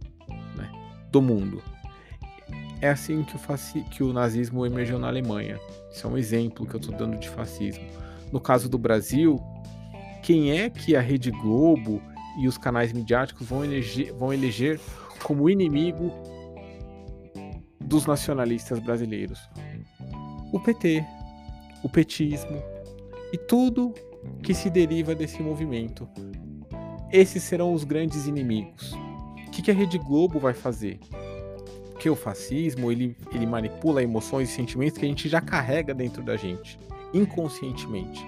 né, 0.55 0.71
do 1.11 1.21
mundo. 1.21 1.61
É 2.81 2.89
assim 2.89 3.23
que 3.23 3.35
o, 3.35 3.83
que 3.89 4.03
o 4.03 4.11
nazismo 4.11 4.65
emergiu 4.65 4.97
na 4.97 5.07
Alemanha. 5.07 5.59
Isso 5.91 6.07
é 6.07 6.09
um 6.09 6.17
exemplo 6.17 6.65
que 6.65 6.75
eu 6.75 6.79
estou 6.79 6.95
dando 6.95 7.17
de 7.17 7.29
fascismo. 7.29 7.85
No 8.31 8.39
caso 8.39 8.67
do 8.67 8.77
Brasil, 8.77 9.39
quem 10.25 10.57
é 10.57 10.71
que 10.71 10.95
a 10.95 11.01
Rede 11.01 11.29
Globo 11.29 12.01
e 12.39 12.47
os 12.47 12.57
canais 12.57 12.91
midiáticos 12.91 13.45
vão 13.47 13.63
eleger, 13.63 14.11
vão 14.11 14.33
eleger 14.33 14.79
como 15.21 15.47
inimigo 15.47 16.11
dos 17.79 18.07
nacionalistas 18.07 18.79
brasileiros? 18.79 19.39
O 20.51 20.59
PT, 20.59 21.05
o 21.83 21.89
petismo 21.89 22.59
e 23.31 23.37
tudo 23.37 23.93
que 24.41 24.51
se 24.55 24.67
deriva 24.67 25.13
desse 25.13 25.43
movimento. 25.43 26.09
Esses 27.13 27.43
serão 27.43 27.71
os 27.71 27.83
grandes 27.83 28.25
inimigos. 28.25 28.93
O 29.47 29.51
que, 29.51 29.69
a 29.69 29.75
Rede 29.75 29.99
Globo 29.99 30.39
vai 30.39 30.55
fazer? 30.55 30.99
Porque 31.91 32.09
o 32.09 32.15
fascismo 32.15 32.91
ele, 32.91 33.15
ele 33.31 33.45
manipula 33.45 34.01
emoções 34.01 34.49
e 34.49 34.53
sentimentos 34.53 34.97
que 34.97 35.05
a 35.05 35.07
gente 35.07 35.29
já 35.29 35.39
carrega 35.39 35.93
dentro 35.93 36.23
da 36.23 36.35
gente, 36.35 36.79
inconscientemente. 37.13 38.25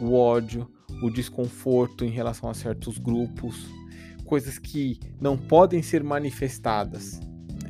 O 0.00 0.14
ódio, 0.14 0.68
o 1.00 1.10
desconforto 1.10 2.04
em 2.04 2.10
relação 2.10 2.50
a 2.50 2.54
certos 2.54 2.98
grupos, 2.98 3.66
coisas 4.24 4.58
que 4.58 4.98
não 5.20 5.36
podem 5.36 5.82
ser 5.82 6.02
manifestadas, 6.02 7.20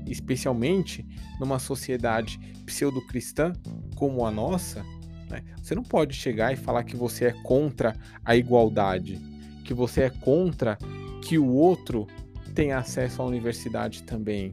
especialmente 0.07 1.07
numa 1.41 1.59
sociedade 1.59 2.38
pseudo-cristã 2.67 3.52
como 3.97 4.25
a 4.25 4.31
nossa. 4.31 4.85
Né? 5.29 5.43
Você 5.62 5.75
não 5.75 5.83
pode 5.83 6.14
chegar 6.14 6.52
e 6.52 6.57
falar 6.57 6.85
que 6.85 6.97
você 6.97 7.26
é 7.26 7.33
contra 7.43 7.97
a 8.25 8.37
igualdade, 8.37 9.19
que 9.64 9.75
você 9.75 10.02
é 10.02 10.11
contra 10.11 10.79
que 11.23 11.38
o 11.38 11.49
outro 11.49 12.07
tenha 12.55 12.79
acesso 12.79 13.23
à 13.23 13.25
universidade 13.25 14.02
também, 14.02 14.52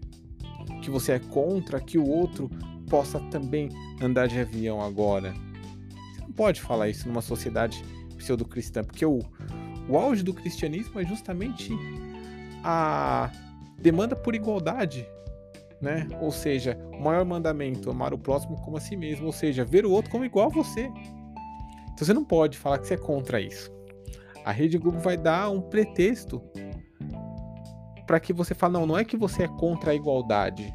que 0.81 0.89
você 0.89 1.13
é 1.13 1.19
contra 1.19 1.79
que 1.79 1.97
o 1.97 2.07
outro 2.07 2.49
possa 2.89 3.19
também 3.29 3.69
andar 4.01 4.27
de 4.27 4.39
avião 4.39 4.81
agora. 4.81 5.33
Você 6.13 6.21
não 6.21 6.31
pode 6.31 6.61
falar 6.61 6.89
isso 6.89 7.07
numa 7.07 7.21
sociedade 7.21 7.83
pseudo-cristã, 8.19 8.83
porque 8.83 9.05
o, 9.05 9.19
o 9.87 9.97
auge 9.97 10.23
do 10.23 10.33
cristianismo 10.33 10.99
é 10.99 11.05
justamente 11.05 11.73
a 12.63 13.31
demanda 13.81 14.15
por 14.15 14.35
igualdade, 14.35 15.07
né? 15.81 16.07
Ou 16.21 16.31
seja, 16.31 16.77
o 16.93 17.01
maior 17.01 17.25
mandamento, 17.25 17.89
amar 17.89 18.13
o 18.13 18.17
próximo 18.17 18.61
como 18.61 18.77
a 18.77 18.79
si 18.79 18.95
mesmo, 18.95 19.25
ou 19.25 19.31
seja, 19.31 19.65
ver 19.65 19.85
o 19.85 19.91
outro 19.91 20.11
como 20.11 20.25
igual 20.25 20.47
a 20.47 20.49
você. 20.49 20.91
Então 21.93 22.05
você 22.05 22.13
não 22.13 22.23
pode 22.23 22.57
falar 22.57 22.77
que 22.79 22.87
você 22.87 22.93
é 22.93 22.97
contra 22.97 23.41
isso. 23.41 23.71
A 24.45 24.51
Rede 24.51 24.77
Globo 24.77 24.99
vai 24.99 25.17
dar 25.17 25.49
um 25.49 25.61
pretexto 25.61 26.41
para 28.05 28.19
que 28.19 28.33
você 28.33 28.55
fale, 28.55 28.73
não, 28.73 28.85
não 28.85 28.97
é 28.97 29.05
que 29.05 29.15
você 29.15 29.43
é 29.43 29.47
contra 29.47 29.91
a 29.91 29.95
igualdade. 29.95 30.73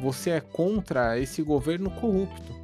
Você 0.00 0.30
é 0.30 0.40
contra 0.40 1.18
esse 1.18 1.42
governo 1.42 1.90
corrupto. 1.90 2.63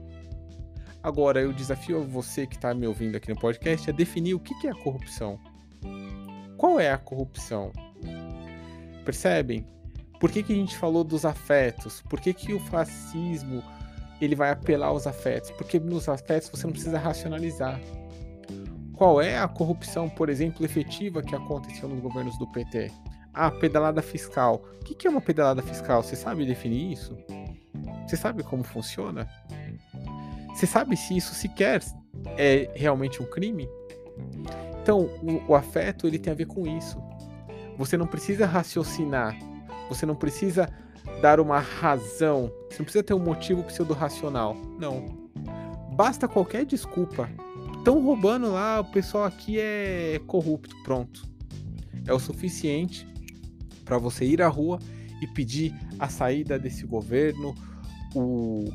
Agora, 1.02 1.40
eu 1.40 1.52
desafio 1.52 2.04
você 2.04 2.46
que 2.46 2.56
está 2.56 2.74
me 2.74 2.86
ouvindo 2.86 3.16
aqui 3.16 3.30
no 3.30 3.38
podcast 3.38 3.88
a 3.88 3.92
definir 3.92 4.34
o 4.34 4.40
que 4.40 4.66
é 4.66 4.70
a 4.70 4.74
corrupção. 4.74 5.40
Qual 6.58 6.78
é 6.78 6.90
a 6.90 6.98
corrupção? 6.98 7.72
Percebem? 9.02 9.66
Por 10.18 10.30
que, 10.30 10.42
que 10.42 10.52
a 10.52 10.56
gente 10.56 10.76
falou 10.76 11.02
dos 11.02 11.24
afetos? 11.24 12.02
Por 12.02 12.20
que, 12.20 12.34
que 12.34 12.52
o 12.52 12.60
fascismo 12.60 13.62
ele 14.20 14.34
vai 14.34 14.50
apelar 14.50 14.88
aos 14.88 15.06
afetos? 15.06 15.50
Porque 15.52 15.80
nos 15.80 16.06
afetos 16.06 16.50
você 16.50 16.66
não 16.66 16.72
precisa 16.72 16.98
racionalizar. 16.98 17.80
Qual 18.92 19.22
é 19.22 19.38
a 19.38 19.48
corrupção, 19.48 20.10
por 20.10 20.28
exemplo, 20.28 20.66
efetiva 20.66 21.22
que 21.22 21.34
aconteceu 21.34 21.88
nos 21.88 22.00
governos 22.00 22.38
do 22.38 22.46
PT? 22.48 22.92
Ah, 23.32 23.50
pedalada 23.50 24.02
fiscal. 24.02 24.62
O 24.78 24.84
que 24.84 25.06
é 25.06 25.10
uma 25.10 25.22
pedalada 25.22 25.62
fiscal? 25.62 26.02
Você 26.02 26.14
sabe 26.14 26.44
definir 26.44 26.92
isso? 26.92 27.16
Você 28.06 28.18
sabe 28.18 28.42
como 28.42 28.62
funciona? 28.62 29.26
Você 30.60 30.66
sabe 30.66 30.94
se 30.94 31.16
isso 31.16 31.32
sequer 31.32 31.82
é 32.36 32.70
realmente 32.74 33.22
um 33.22 33.24
crime? 33.24 33.66
Então, 34.82 35.08
o, 35.22 35.52
o 35.52 35.54
afeto 35.54 36.06
ele 36.06 36.18
tem 36.18 36.30
a 36.30 36.36
ver 36.36 36.44
com 36.44 36.66
isso. 36.66 37.02
Você 37.78 37.96
não 37.96 38.06
precisa 38.06 38.44
raciocinar, 38.44 39.38
você 39.88 40.04
não 40.04 40.14
precisa 40.14 40.68
dar 41.22 41.40
uma 41.40 41.58
razão, 41.58 42.52
você 42.68 42.76
não 42.78 42.84
precisa 42.84 43.02
ter 43.02 43.14
um 43.14 43.18
motivo 43.18 43.62
pseudo-racional. 43.64 44.54
Não. 44.78 45.06
Basta 45.96 46.28
qualquer 46.28 46.66
desculpa. 46.66 47.30
Estão 47.78 47.98
roubando 48.04 48.52
lá, 48.52 48.80
o 48.80 48.84
pessoal 48.84 49.24
aqui 49.24 49.58
é 49.58 50.20
corrupto. 50.26 50.76
Pronto. 50.82 51.26
É 52.06 52.12
o 52.12 52.18
suficiente 52.18 53.08
para 53.82 53.96
você 53.96 54.26
ir 54.26 54.42
à 54.42 54.48
rua 54.48 54.78
e 55.22 55.26
pedir 55.26 55.74
a 55.98 56.10
saída 56.10 56.58
desse 56.58 56.84
governo, 56.84 57.54
o 58.14 58.66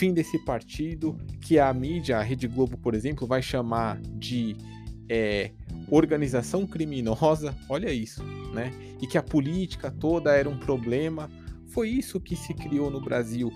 fim 0.00 0.14
desse 0.14 0.38
partido, 0.38 1.14
que 1.42 1.58
a 1.58 1.70
mídia, 1.74 2.16
a 2.16 2.22
Rede 2.22 2.48
Globo, 2.48 2.78
por 2.78 2.94
exemplo, 2.94 3.26
vai 3.26 3.42
chamar 3.42 4.00
de 4.00 4.56
é, 5.10 5.50
organização 5.90 6.66
criminosa, 6.66 7.54
olha 7.68 7.92
isso, 7.92 8.24
né? 8.54 8.72
E 8.98 9.06
que 9.06 9.18
a 9.18 9.22
política 9.22 9.90
toda 9.90 10.34
era 10.34 10.48
um 10.48 10.58
problema. 10.58 11.30
Foi 11.66 11.90
isso 11.90 12.18
que 12.18 12.34
se 12.34 12.54
criou 12.54 12.90
no 12.90 12.98
Brasil 12.98 13.52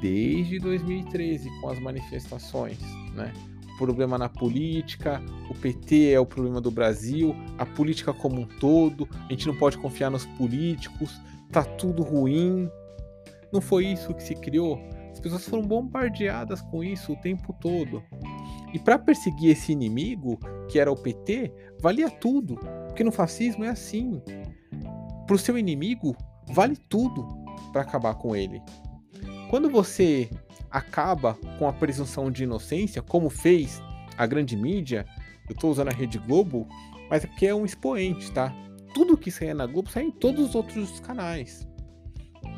desde 0.00 0.60
2013 0.60 1.50
com 1.60 1.68
as 1.70 1.80
manifestações, 1.80 2.78
né? 3.16 3.32
O 3.74 3.76
problema 3.76 4.16
na 4.16 4.28
política, 4.28 5.20
o 5.50 5.54
PT 5.54 6.12
é 6.12 6.20
o 6.20 6.26
problema 6.26 6.60
do 6.60 6.70
Brasil, 6.70 7.34
a 7.58 7.66
política 7.66 8.14
como 8.14 8.40
um 8.40 8.46
todo, 8.46 9.08
a 9.28 9.32
gente 9.32 9.48
não 9.48 9.56
pode 9.56 9.78
confiar 9.78 10.12
nos 10.12 10.26
políticos, 10.26 11.20
tá 11.50 11.64
tudo 11.64 12.04
ruim. 12.04 12.70
Não 13.52 13.60
foi 13.60 13.86
isso 13.86 14.14
que 14.14 14.22
se 14.22 14.36
criou? 14.36 14.80
As 15.12 15.20
pessoas 15.20 15.44
foram 15.44 15.62
bombardeadas 15.62 16.60
com 16.62 16.82
isso 16.82 17.12
o 17.12 17.20
tempo 17.20 17.52
todo. 17.60 18.02
E 18.72 18.78
para 18.78 18.98
perseguir 18.98 19.50
esse 19.50 19.70
inimigo, 19.72 20.38
que 20.68 20.78
era 20.78 20.90
o 20.90 20.96
PT, 20.96 21.52
valia 21.80 22.10
tudo. 22.10 22.56
Porque 22.86 23.04
no 23.04 23.12
fascismo 23.12 23.64
é 23.64 23.68
assim. 23.68 24.22
Para 25.26 25.36
o 25.36 25.38
seu 25.38 25.58
inimigo, 25.58 26.16
vale 26.48 26.76
tudo 26.88 27.26
para 27.72 27.82
acabar 27.82 28.14
com 28.14 28.34
ele. 28.34 28.62
Quando 29.50 29.68
você 29.68 30.30
acaba 30.70 31.34
com 31.58 31.68
a 31.68 31.72
presunção 31.72 32.30
de 32.30 32.44
inocência, 32.44 33.02
como 33.02 33.28
fez 33.28 33.82
a 34.16 34.26
grande 34.26 34.56
mídia, 34.56 35.04
eu 35.48 35.54
estou 35.54 35.70
usando 35.70 35.88
a 35.88 35.92
Rede 35.92 36.18
Globo, 36.18 36.66
mas 37.10 37.24
é 37.24 37.26
porque 37.26 37.46
é 37.46 37.54
um 37.54 37.66
expoente, 37.66 38.32
tá? 38.32 38.54
Tudo 38.94 39.16
que 39.16 39.30
saia 39.30 39.54
na 39.54 39.66
Globo 39.66 39.90
sai 39.90 40.04
em 40.04 40.10
todos 40.10 40.48
os 40.48 40.54
outros 40.54 41.00
canais. 41.00 41.68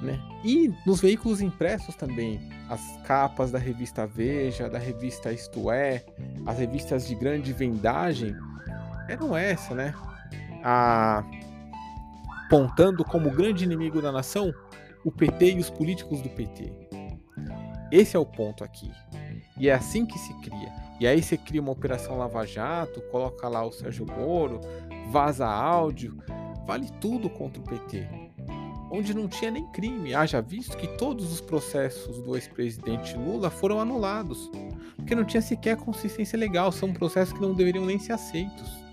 Né? 0.03 0.21
E 0.45 0.73
nos 0.87 1.01
veículos 1.01 1.41
impressos 1.41 1.95
também, 1.95 2.41
as 2.69 2.81
capas 3.07 3.51
da 3.51 3.59
revista 3.59 4.07
Veja, 4.07 4.69
da 4.69 4.79
revista 4.79 5.33
Isto 5.33 5.71
É, 5.71 6.05
as 6.47 6.59
revistas 6.59 7.07
de 7.07 7.15
grande 7.15 7.53
vendagem, 7.53 8.37
eram 9.09 9.37
essa, 9.37 9.75
né? 9.75 9.95
A... 10.63 11.25
Apontando 12.47 13.03
como 13.05 13.31
grande 13.31 13.65
inimigo 13.65 14.03
da 14.03 14.13
nação 14.13 14.53
o 15.03 15.11
PT 15.11 15.53
e 15.53 15.59
os 15.59 15.71
políticos 15.71 16.21
do 16.21 16.29
PT. 16.29 16.71
Esse 17.91 18.17
é 18.17 18.19
o 18.19 18.27
ponto 18.27 18.63
aqui. 18.63 18.91
E 19.59 19.69
é 19.69 19.75
assim 19.75 20.05
que 20.05 20.19
se 20.19 20.33
cria. 20.41 20.73
E 21.01 21.07
aí 21.07 21.23
você 21.23 21.37
cria 21.37 21.61
uma 21.61 21.73
operação 21.73 22.19
Lava 22.19 22.47
Jato, 22.47 23.01
coloca 23.11 23.49
lá 23.49 23.65
o 23.65 23.73
Sérgio 23.73 24.07
Moro, 24.07 24.61
vaza 25.11 25.47
áudio, 25.47 26.17
vale 26.67 26.89
tudo 27.01 27.29
contra 27.29 27.61
o 27.61 27.65
PT 27.65 28.25
onde 28.95 29.13
não 29.13 29.27
tinha 29.29 29.51
nem 29.51 29.67
crime. 29.67 30.15
Haja 30.15 30.41
visto 30.41 30.77
que 30.77 30.87
todos 30.97 31.33
os 31.33 31.41
processos 31.41 32.23
do 32.23 32.37
ex-presidente 32.37 33.17
Lula 33.17 33.51
foram 33.51 33.81
anulados, 33.81 34.51
porque 34.97 35.15
não 35.15 35.25
tinha 35.25 35.43
sequer 35.43 35.77
consistência 35.77 36.39
legal, 36.39 36.71
são 36.71 36.93
processos 36.93 37.35
que 37.35 37.41
não 37.41 37.55
deveriam 37.55 37.85
nem 37.85 37.99
ser 37.99 38.13
aceitos 38.13 38.85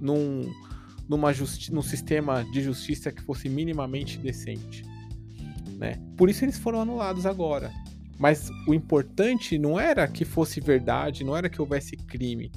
num, 0.00 0.52
numa 1.08 1.32
justi 1.32 1.72
num 1.72 1.82
sistema 1.82 2.44
de 2.44 2.62
justiça 2.62 3.12
que 3.12 3.22
fosse 3.22 3.48
minimamente 3.48 4.18
decente. 4.18 4.84
Né? 5.78 5.94
Por 6.16 6.28
isso 6.28 6.44
eles 6.44 6.58
foram 6.58 6.80
anulados 6.80 7.26
agora. 7.26 7.72
Mas 8.18 8.50
o 8.66 8.72
importante 8.72 9.58
não 9.58 9.78
era 9.78 10.08
que 10.08 10.24
fosse 10.24 10.58
verdade, 10.58 11.22
não 11.22 11.36
era 11.36 11.50
que 11.50 11.60
houvesse 11.60 11.96
crime. 11.96 12.50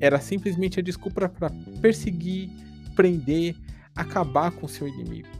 Era 0.00 0.18
simplesmente 0.20 0.80
a 0.80 0.82
desculpa 0.82 1.28
para 1.28 1.50
perseguir, 1.80 2.50
prender, 2.96 3.54
acabar 3.94 4.50
com 4.50 4.66
seu 4.66 4.88
inimigo. 4.88 5.39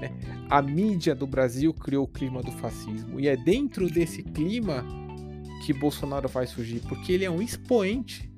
Né? 0.00 0.10
A 0.50 0.60
mídia 0.60 1.14
do 1.14 1.26
Brasil 1.26 1.72
criou 1.72 2.04
o 2.04 2.08
clima 2.08 2.42
do 2.42 2.52
fascismo 2.52 3.18
e 3.18 3.28
é 3.28 3.36
dentro 3.36 3.88
desse 3.90 4.22
clima 4.22 4.84
que 5.64 5.72
Bolsonaro 5.72 6.28
vai 6.28 6.46
surgir, 6.46 6.80
porque 6.80 7.12
ele 7.12 7.24
é 7.24 7.30
um 7.30 7.40
expoente 7.40 8.30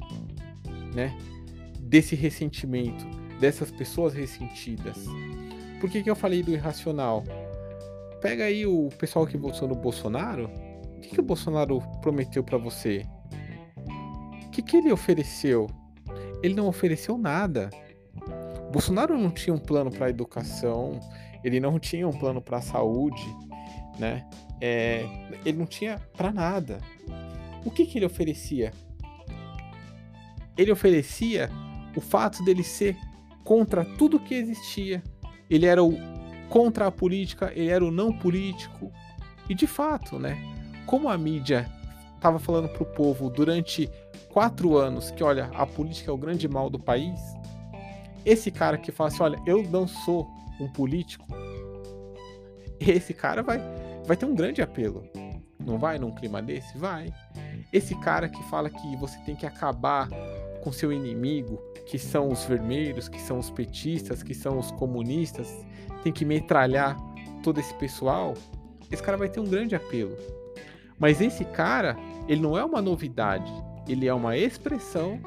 né, 0.95 1.17
desse 1.81 2.15
ressentimento, 2.15 3.05
dessas 3.41 3.71
pessoas 3.71 4.15
ressentidas. 4.15 4.97
Por 5.81 5.91
que, 5.91 6.03
que 6.03 6.11
eu 6.11 6.17
falei 6.17 6.43
do 6.43 6.53
irracional? 6.53 7.25
Pega 8.21 8.45
aí 8.45 8.67
o 8.67 8.88
pessoal 8.99 9.27
que 9.27 9.37
votou 9.37 9.69
no 9.69 9.75
Bolsonaro. 9.75 10.50
O 10.97 11.00
que, 11.00 11.11
que 11.11 11.21
o 11.21 11.23
Bolsonaro 11.23 11.81
prometeu 12.00 12.43
para 12.43 12.59
você? 12.59 13.07
O 14.47 14.50
que, 14.50 14.61
que 14.62 14.77
ele 14.77 14.91
ofereceu? 14.91 15.69
Ele 16.43 16.55
não 16.55 16.67
ofereceu 16.67 17.17
nada. 17.17 17.71
Bolsonaro 18.73 19.17
não 19.17 19.31
tinha 19.31 19.55
um 19.55 19.59
plano 19.59 19.91
para 19.91 20.07
a 20.07 20.11
educação, 20.11 20.99
ele 21.49 21.61
não 21.61 21.78
tinha 21.78 22.07
um 22.07 22.12
plano 22.12 22.40
para 22.40 22.59
a 22.59 22.62
saúde, 22.62 23.25
né? 23.99 24.28
É, 24.61 25.05
ele 25.45 25.59
não 25.59 25.67
tinha 25.67 26.00
para 26.17 26.33
nada. 26.33 26.78
O 27.64 27.71
que, 27.71 27.85
que 27.85 27.99
ele 27.99 28.07
oferecia? 28.07 28.73
ele 30.59 30.73
oferecia 30.73 31.49
o 31.97 32.00
fato 32.00 32.45
dele 32.45 32.64
ser 32.64 32.97
contra 33.45 33.85
tudo 33.85 34.19
que 34.19 34.35
existia. 34.35 35.02
Ele 35.49 35.64
era 35.64 35.83
o 35.83 35.97
contra 36.50 36.88
a 36.88 36.90
política, 36.90 37.52
ele 37.55 37.69
era 37.69 37.85
o 37.85 37.90
não 37.90 38.12
político. 38.12 38.90
E 39.49 39.55
de 39.55 39.67
fato, 39.67 40.19
né? 40.19 40.37
Como 40.85 41.09
a 41.09 41.17
mídia 41.17 41.71
estava 42.17 42.38
falando 42.38 42.69
para 42.69 42.83
o 42.83 42.87
povo 42.87 43.31
durante 43.31 43.88
quatro 44.33 44.76
anos 44.76 45.11
que, 45.12 45.23
olha, 45.23 45.47
a 45.55 45.64
política 45.64 46.11
é 46.11 46.14
o 46.14 46.19
grande 46.19 46.49
mal 46.49 46.69
do 46.69 46.78
país, 46.78 47.21
esse 48.25 48.50
cara 48.50 48.76
que 48.76 48.90
fala 48.90 49.09
assim, 49.09 49.23
olha, 49.23 49.40
eu 49.47 49.62
não 49.71 49.87
sou 49.87 50.28
um 50.61 50.67
político, 50.69 51.26
esse 52.81 53.13
cara 53.15 53.43
vai, 53.43 53.61
vai 54.05 54.17
ter 54.17 54.27
um 54.27 54.35
grande 54.35 54.63
apelo. 54.63 55.05
Não 55.59 55.79
vai 55.79 55.99
num 55.99 56.11
clima 56.11 56.41
desse? 56.41 56.77
Vai. 56.79 57.13
Esse 57.73 57.95
cara 57.97 58.29
que 58.29 58.43
fala 58.45 58.71
que 58.71 58.97
você 58.97 59.19
tem 59.21 59.37
que 59.37 59.45
acabar 59.45 60.09
com 60.63 60.73
seu 60.73 60.93
inimigo, 60.93 61.59
que 61.87 61.99
são 61.99 62.29
os 62.29 62.45
vermelhos, 62.45 63.09
que 63.09 63.21
são 63.21 63.39
os 63.39 63.51
petistas, 63.51 64.23
que 64.23 64.35
são 64.35 64.59
os 64.59 64.71
comunistas, 64.73 65.49
tem 66.03 66.13
que 66.13 66.25
metralhar 66.25 66.97
todo 67.43 67.61
esse 67.61 67.75
pessoal, 67.75 68.35
esse 68.91 69.03
cara 69.03 69.17
vai 69.17 69.29
ter 69.29 69.41
um 69.41 69.45
grande 69.45 69.75
apelo. 69.75 70.17
Mas 70.99 71.21
esse 71.21 71.45
cara, 71.45 71.97
ele 72.27 72.41
não 72.41 72.57
é 72.57 72.65
uma 72.65 72.83
novidade, 72.83 73.53
ele 73.87 74.07
é 74.07 74.15
uma 74.15 74.37
expressão 74.37 75.21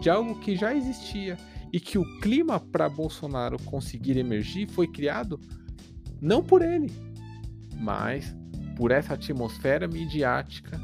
de 0.00 0.08
algo 0.08 0.38
que 0.40 0.56
já 0.56 0.74
existia 0.74 1.36
e 1.72 1.78
que 1.78 1.98
o 1.98 2.20
clima 2.20 2.58
para 2.58 2.88
Bolsonaro 2.88 3.56
conseguir 3.64 4.16
emergir 4.16 4.68
foi 4.68 4.86
criado 4.86 5.38
não 6.20 6.42
por 6.42 6.62
ele, 6.62 6.92
mas 7.76 8.34
por 8.76 8.90
essa 8.90 9.14
atmosfera 9.14 9.86
midiática 9.86 10.80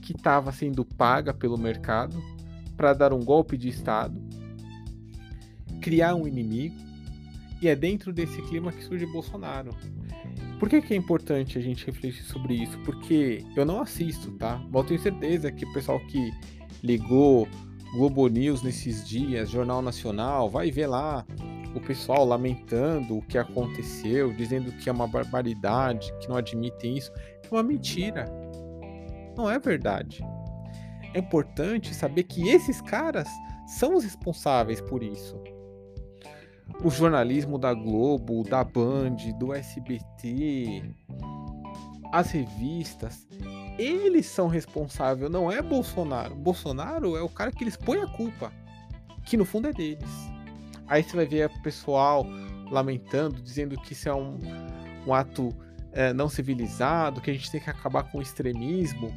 que 0.00 0.12
estava 0.12 0.52
sendo 0.52 0.84
paga 0.84 1.32
pelo 1.32 1.56
mercado 1.56 2.20
para 2.76 2.92
dar 2.92 3.12
um 3.12 3.20
golpe 3.20 3.56
de 3.56 3.68
Estado, 3.68 4.20
criar 5.80 6.14
um 6.14 6.26
inimigo, 6.26 6.76
e 7.60 7.68
é 7.68 7.76
dentro 7.76 8.12
desse 8.12 8.42
clima 8.42 8.72
que 8.72 8.82
surge 8.82 9.06
Bolsonaro. 9.06 9.70
Por 10.58 10.68
que, 10.68 10.82
que 10.82 10.94
é 10.94 10.96
importante 10.96 11.58
a 11.58 11.60
gente 11.60 11.86
refletir 11.86 12.24
sobre 12.24 12.54
isso? 12.54 12.76
Porque 12.80 13.44
eu 13.56 13.64
não 13.64 13.80
assisto, 13.80 14.32
tá? 14.32 14.60
Mas 14.64 14.74
eu 14.74 14.84
tenho 14.84 15.00
certeza 15.00 15.52
que 15.52 15.64
o 15.64 15.72
pessoal 15.72 16.00
que 16.06 16.32
ligou 16.82 17.48
Globo 17.92 18.26
News 18.26 18.62
nesses 18.62 19.06
dias, 19.06 19.50
Jornal 19.50 19.82
Nacional, 19.82 20.48
vai 20.48 20.70
ver 20.70 20.86
lá 20.86 21.24
o 21.74 21.80
pessoal 21.80 22.24
lamentando 22.24 23.18
o 23.18 23.22
que 23.22 23.38
aconteceu, 23.38 24.32
dizendo 24.32 24.72
que 24.72 24.88
é 24.88 24.92
uma 24.92 25.06
barbaridade, 25.06 26.12
que 26.20 26.28
não 26.28 26.36
admitem 26.36 26.96
isso. 26.96 27.12
É 27.42 27.54
uma 27.54 27.62
mentira. 27.62 28.26
Não 29.36 29.50
é 29.50 29.58
verdade. 29.58 30.24
É 31.14 31.18
importante 31.18 31.94
saber 31.94 32.24
que 32.24 32.48
esses 32.48 32.80
caras 32.80 33.28
são 33.66 33.94
os 33.94 34.04
responsáveis 34.04 34.80
por 34.80 35.02
isso. 35.02 35.38
O 36.82 36.90
jornalismo 36.90 37.58
da 37.58 37.74
Globo, 37.74 38.42
da 38.42 38.64
Band, 38.64 39.16
do 39.38 39.52
SBT, 39.52 40.82
as 42.12 42.30
revistas, 42.30 43.26
eles 43.78 44.26
são 44.26 44.48
responsáveis, 44.48 45.30
não 45.30 45.50
é 45.50 45.60
Bolsonaro. 45.62 46.34
Bolsonaro 46.34 47.16
é 47.16 47.22
o 47.22 47.28
cara 47.28 47.50
que 47.50 47.64
eles 47.64 47.76
põem 47.76 48.02
a 48.02 48.06
culpa, 48.06 48.52
que 49.24 49.36
no 49.36 49.44
fundo 49.44 49.68
é 49.68 49.72
deles. 49.72 50.31
Aí 50.92 51.02
você 51.02 51.16
vai 51.16 51.24
ver 51.24 51.46
o 51.46 51.62
pessoal 51.62 52.26
lamentando, 52.70 53.40
dizendo 53.40 53.80
que 53.80 53.94
isso 53.94 54.10
é 54.10 54.14
um, 54.14 54.38
um 55.06 55.14
ato 55.14 55.48
é, 55.90 56.12
não 56.12 56.28
civilizado, 56.28 57.18
que 57.18 57.30
a 57.30 57.32
gente 57.32 57.50
tem 57.50 57.62
que 57.62 57.70
acabar 57.70 58.02
com 58.02 58.18
o 58.18 58.22
extremismo 58.22 59.10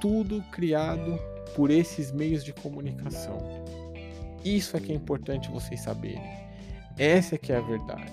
tudo 0.00 0.42
criado 0.50 1.16
por 1.54 1.70
esses 1.70 2.10
meios 2.10 2.42
de 2.42 2.52
comunicação. 2.52 3.38
Isso 4.44 4.76
é 4.76 4.80
que 4.80 4.90
é 4.90 4.94
importante 4.96 5.48
vocês 5.52 5.80
saberem. 5.80 6.20
Essa 6.98 7.36
é 7.36 7.38
que 7.38 7.52
é 7.52 7.58
a 7.58 7.60
verdade. 7.60 8.10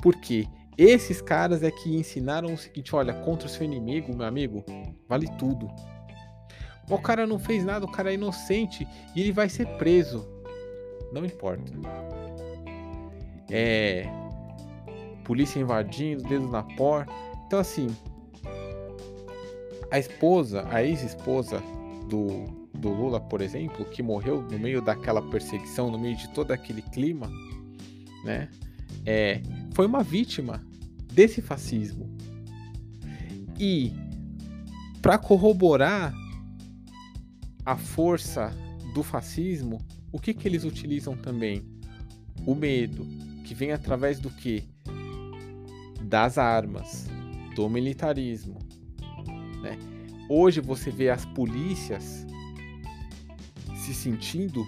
Porque 0.00 0.48
esses 0.78 1.20
caras 1.20 1.62
é 1.62 1.70
que 1.70 1.94
ensinaram 1.94 2.54
o 2.54 2.56
seguinte: 2.56 2.96
olha, 2.96 3.12
contra 3.12 3.46
o 3.46 3.50
seu 3.50 3.66
inimigo, 3.66 4.16
meu 4.16 4.26
amigo, 4.26 4.64
vale 5.06 5.28
tudo. 5.36 5.70
O 6.88 6.96
cara 6.96 7.26
não 7.26 7.38
fez 7.38 7.62
nada, 7.66 7.84
o 7.84 7.92
cara 7.92 8.10
é 8.10 8.14
inocente 8.14 8.88
e 9.14 9.20
ele 9.20 9.32
vai 9.32 9.50
ser 9.50 9.66
preso. 9.76 10.31
Não 11.12 11.24
importa. 11.24 11.72
É. 13.50 14.06
Polícia 15.24 15.60
invadindo, 15.60 16.22
dedo 16.24 16.48
na 16.48 16.62
porta. 16.62 17.12
Então, 17.46 17.60
assim, 17.60 17.94
a 19.90 19.98
esposa, 19.98 20.66
a 20.70 20.82
ex-esposa 20.82 21.62
do, 22.08 22.46
do 22.74 22.88
Lula, 22.88 23.20
por 23.20 23.40
exemplo, 23.40 23.84
que 23.84 24.02
morreu 24.02 24.42
no 24.42 24.58
meio 24.58 24.80
daquela 24.80 25.22
perseguição, 25.22 25.90
no 25.90 25.98
meio 25.98 26.16
de 26.16 26.28
todo 26.30 26.50
aquele 26.50 26.82
clima, 26.82 27.30
né? 28.24 28.48
É, 29.04 29.42
foi 29.74 29.86
uma 29.86 30.02
vítima 30.02 30.64
desse 31.12 31.42
fascismo. 31.42 32.10
E 33.58 33.92
para 35.02 35.18
corroborar 35.18 36.14
a 37.64 37.76
força 37.76 38.52
do 38.94 39.02
fascismo, 39.02 39.78
o 40.12 40.18
que, 40.18 40.34
que 40.34 40.46
eles 40.46 40.64
utilizam 40.64 41.16
também? 41.16 41.64
O 42.46 42.54
medo, 42.54 43.06
que 43.44 43.54
vem 43.54 43.72
através 43.72 44.20
do 44.20 44.30
que? 44.30 44.64
Das 46.02 46.36
armas, 46.36 47.08
do 47.56 47.68
militarismo, 47.70 48.58
né? 49.62 49.78
Hoje 50.28 50.60
você 50.60 50.90
vê 50.90 51.08
as 51.08 51.24
polícias 51.24 52.26
se 53.76 53.94
sentindo 53.94 54.66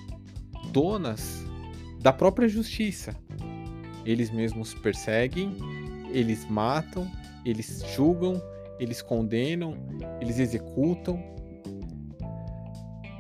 donas 0.72 1.44
da 2.00 2.12
própria 2.12 2.48
justiça. 2.48 3.14
Eles 4.04 4.30
mesmos 4.30 4.74
perseguem, 4.74 5.56
eles 6.10 6.46
matam, 6.48 7.10
eles 7.44 7.84
julgam, 7.94 8.42
eles 8.78 9.02
condenam, 9.02 9.76
eles 10.20 10.38
executam. 10.38 11.22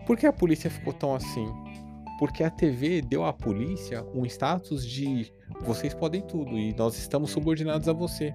Por 0.06 0.16
que 0.16 0.26
a 0.26 0.32
polícia 0.32 0.70
ficou 0.70 0.92
tão 0.92 1.14
assim? 1.14 1.63
Porque 2.24 2.42
a 2.42 2.48
TV 2.48 3.02
deu 3.02 3.22
à 3.22 3.34
polícia 3.34 4.02
um 4.14 4.24
status 4.24 4.86
de 4.86 5.30
vocês 5.60 5.92
podem 5.92 6.22
tudo 6.22 6.58
e 6.58 6.72
nós 6.72 6.96
estamos 6.96 7.30
subordinados 7.30 7.86
a 7.86 7.92
você. 7.92 8.32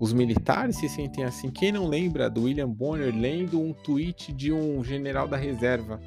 Os 0.00 0.14
militares 0.14 0.76
se 0.76 0.88
sentem 0.88 1.22
assim. 1.22 1.50
Quem 1.50 1.70
não 1.70 1.86
lembra 1.86 2.30
do 2.30 2.44
William 2.44 2.70
Bonner 2.70 3.14
lendo 3.14 3.60
um 3.60 3.74
tweet 3.74 4.32
de 4.32 4.50
um 4.50 4.82
general 4.82 5.28
da 5.28 5.36
reserva 5.36 6.00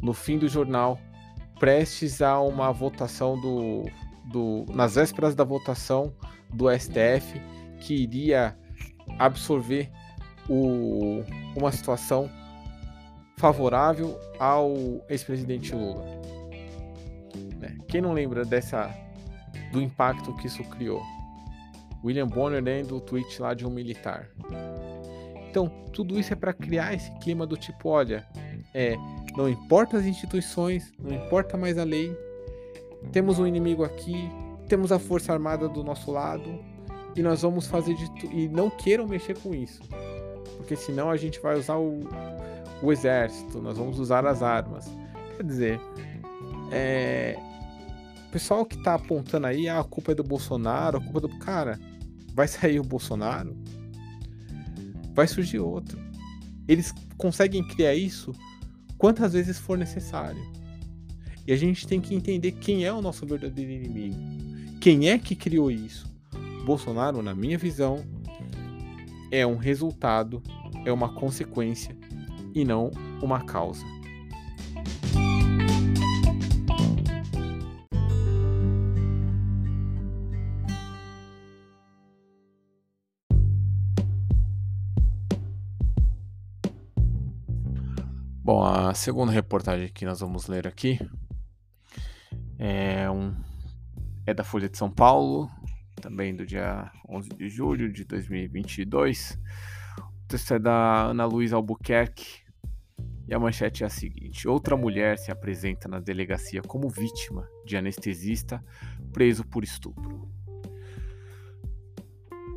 no 0.00 0.14
fim 0.14 0.38
do 0.38 0.46
jornal, 0.46 0.96
prestes 1.58 2.22
a 2.22 2.40
uma 2.40 2.70
votação 2.70 3.36
do, 3.40 3.82
do 4.26 4.66
nas 4.72 4.94
vésperas 4.94 5.34
da 5.34 5.42
votação 5.42 6.14
do 6.54 6.70
STF 6.70 7.42
que 7.80 7.94
iria 7.94 8.56
absorver 9.18 9.90
o, 10.48 11.24
uma 11.56 11.72
situação 11.72 12.30
favorável 13.40 14.20
ao 14.38 14.74
ex-presidente 15.08 15.74
Lula. 15.74 16.04
Né? 17.58 17.78
Quem 17.88 18.02
não 18.02 18.12
lembra 18.12 18.44
dessa 18.44 18.94
do 19.72 19.80
impacto 19.80 20.36
que 20.36 20.46
isso 20.46 20.62
criou? 20.64 21.02
William 22.04 22.26
Bonner 22.26 22.62
lendo 22.62 22.96
o 22.96 23.00
tweet 23.00 23.40
lá 23.40 23.54
de 23.54 23.66
um 23.66 23.70
militar. 23.70 24.28
Então, 25.48 25.68
tudo 25.92 26.20
isso 26.20 26.32
é 26.34 26.36
para 26.36 26.52
criar 26.52 26.92
esse 26.92 27.10
clima 27.18 27.46
do 27.46 27.56
tipo, 27.56 27.88
olha, 27.88 28.26
é, 28.74 28.94
não 29.36 29.48
importa 29.48 29.96
as 29.96 30.04
instituições, 30.04 30.92
não 30.98 31.16
importa 31.16 31.56
mais 31.56 31.78
a 31.78 31.84
lei, 31.84 32.14
temos 33.10 33.38
um 33.38 33.46
inimigo 33.46 33.82
aqui, 33.82 34.30
temos 34.68 34.92
a 34.92 34.98
força 34.98 35.32
armada 35.32 35.66
do 35.66 35.82
nosso 35.82 36.12
lado 36.12 36.62
e 37.16 37.22
nós 37.22 37.40
vamos 37.40 37.66
fazer 37.66 37.94
de 37.94 38.08
tudo. 38.20 38.32
E 38.32 38.48
não 38.48 38.68
queiram 38.68 39.08
mexer 39.08 39.36
com 39.38 39.54
isso, 39.54 39.80
porque 40.58 40.76
senão 40.76 41.10
a 41.10 41.16
gente 41.16 41.40
vai 41.40 41.58
usar 41.58 41.76
o, 41.76 42.00
o 42.82 42.92
exército, 42.92 43.60
nós 43.60 43.76
vamos 43.76 43.98
usar 43.98 44.26
as 44.26 44.42
armas. 44.42 44.90
Quer 45.36 45.44
dizer, 45.44 45.80
é, 46.70 47.36
o 48.28 48.30
pessoal 48.30 48.64
que 48.64 48.82
tá 48.82 48.94
apontando 48.94 49.46
aí, 49.46 49.68
ah, 49.68 49.80
a 49.80 49.84
culpa 49.84 50.12
é 50.12 50.14
do 50.14 50.22
Bolsonaro, 50.22 50.98
a 50.98 51.00
culpa 51.00 51.18
é 51.18 51.22
do. 51.22 51.28
Cara, 51.38 51.78
vai 52.34 52.46
sair 52.48 52.78
o 52.78 52.84
Bolsonaro, 52.84 53.56
vai 55.14 55.26
surgir 55.26 55.58
outro. 55.58 55.98
Eles 56.68 56.94
conseguem 57.16 57.66
criar 57.66 57.94
isso 57.94 58.32
quantas 58.96 59.32
vezes 59.32 59.58
for 59.58 59.76
necessário. 59.76 60.40
E 61.46 61.52
a 61.52 61.56
gente 61.56 61.86
tem 61.86 62.00
que 62.00 62.14
entender 62.14 62.52
quem 62.52 62.84
é 62.84 62.92
o 62.92 63.02
nosso 63.02 63.26
verdadeiro 63.26 63.72
inimigo. 63.72 64.16
Quem 64.80 65.08
é 65.08 65.18
que 65.18 65.34
criou 65.34 65.70
isso? 65.70 66.08
Bolsonaro, 66.64 67.22
na 67.22 67.34
minha 67.34 67.58
visão, 67.58 68.04
é 69.30 69.46
um 69.46 69.56
resultado, 69.56 70.42
é 70.84 70.92
uma 70.92 71.14
consequência 71.14 71.96
e 72.54 72.64
não 72.64 72.90
uma 73.22 73.44
causa. 73.44 73.84
Bom, 88.42 88.64
a 88.64 88.92
segunda 88.94 89.30
reportagem 89.30 89.88
que 89.92 90.04
nós 90.04 90.18
vamos 90.18 90.48
ler 90.48 90.66
aqui 90.66 90.98
é, 92.58 93.08
um, 93.08 93.32
é 94.26 94.34
da 94.34 94.42
Folha 94.42 94.68
de 94.68 94.76
São 94.76 94.90
Paulo, 94.90 95.48
também 96.02 96.34
do 96.34 96.44
dia 96.44 96.90
11 97.08 97.28
de 97.30 97.48
julho 97.48 97.92
de 97.92 98.04
2022. 98.04 99.38
Texto 100.30 100.54
é 100.54 100.60
da 100.60 101.06
Ana 101.06 101.24
Luísa 101.24 101.56
Albuquerque 101.56 102.44
e 103.26 103.34
a 103.34 103.38
manchete 103.40 103.82
é 103.82 103.86
a 103.86 103.90
seguinte: 103.90 104.46
Outra 104.46 104.76
mulher 104.76 105.18
se 105.18 105.32
apresenta 105.32 105.88
na 105.88 105.98
delegacia 105.98 106.62
como 106.62 106.88
vítima 106.88 107.48
de 107.66 107.76
anestesista 107.76 108.64
preso 109.12 109.44
por 109.44 109.64
estupro. 109.64 110.30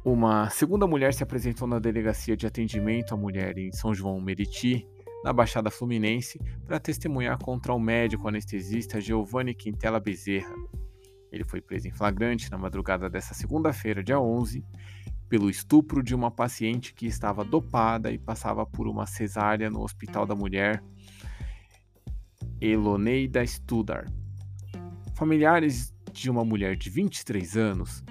Uma 0.05 0.51
segunda 0.51 0.86
mulher 0.86 1.15
se 1.15 1.23
apresentou 1.23 1.67
na 1.67 1.79
delegacia 1.79 2.38
de 2.38 2.45
atendimento 2.45 3.15
à 3.15 3.17
mulher 3.17 3.57
em 3.57 3.71
São 3.71 3.91
João 3.91 4.21
Meriti, 4.21 4.88
na 5.23 5.33
Baixada 5.33 5.71
Fluminense, 5.71 6.39
para 6.67 6.79
testemunhar 6.79 7.39
contra 7.39 7.73
o 7.73 7.79
médico 7.79 8.27
anestesista 8.27 9.01
Giovanni 9.01 9.55
Quintela 9.55 9.99
Bezerra. 9.99 10.53
Ele 11.31 11.43
foi 11.43 11.59
preso 11.59 11.88
em 11.88 11.91
flagrante 11.91 12.51
na 12.51 12.57
madrugada 12.59 13.09
desta 13.09 13.33
segunda-feira, 13.33 14.03
dia 14.03 14.19
11, 14.19 14.63
pelo 15.34 15.50
estupro 15.50 16.04
de 16.04 16.13
uma 16.13 16.30
paciente 16.30 16.93
que 16.93 17.08
estava 17.08 17.43
dopada 17.43 18.12
e 18.12 18.19
passava 18.19 18.67
por 18.67 18.88
uma 18.88 19.08
cesárea 19.08 19.67
no 19.67 19.82
Hospital 19.82 20.28
da 20.28 20.36
Mulher 20.36 20.84
Eloneida 22.62 23.43
Studar. 23.43 24.06
Familiares 25.15 25.91
de 26.12 26.30
uma 26.30 26.46
mulher 26.46 26.76
de 26.76 26.88
23 26.91 27.58
anos 27.58 28.04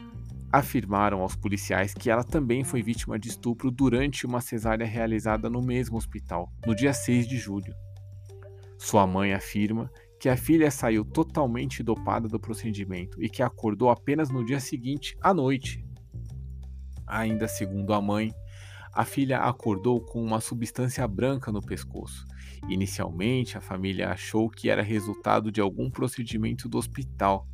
afirmaram 0.51 1.21
aos 1.21 1.37
policiais 1.37 1.95
que 1.95 2.11
ela 2.11 2.25
também 2.25 2.65
foi 2.65 2.83
vítima 2.83 3.17
de 3.17 3.29
estupro 3.29 3.71
durante 3.71 4.27
uma 4.27 4.41
cesárea 4.41 4.85
realizada 4.85 5.49
no 5.49 5.63
mesmo 5.63 5.97
hospital, 5.97 6.53
no 6.67 6.75
dia 6.75 6.93
6 6.93 7.29
de 7.29 7.37
julho. 7.37 7.73
Sua 8.77 9.07
mãe 9.07 9.33
afirma 9.33 9.89
que 10.19 10.29
a 10.29 10.37
filha 10.37 10.73
saiu 10.73 11.05
totalmente 11.05 11.85
dopada 11.85 12.27
do 12.27 12.41
procedimento 12.41 13.23
e 13.23 13.29
que 13.29 13.45
acordou 13.45 13.91
apenas 13.91 14.29
no 14.29 14.45
dia 14.45 14.59
seguinte 14.59 15.17
à 15.23 15.33
noite. 15.33 15.92
Ainda 17.13 17.47
segundo 17.47 17.93
a 17.93 18.01
mãe, 18.01 18.35
a 18.91 19.05
filha 19.05 19.41
acordou 19.41 20.01
com 20.01 20.25
uma 20.25 20.41
substância 20.41 21.07
branca 21.07 21.53
no 21.53 21.61
pescoço. 21.61 22.27
Inicialmente, 22.71 23.59
a 23.59 23.61
família 23.61 24.09
achou 24.09 24.49
que 24.49 24.71
era 24.71 24.83
resultado 24.83 25.53
de 25.53 25.61
algum 25.61 25.91
procedimento 25.91 26.71
do 26.71 26.79
hospital, 26.79 27.47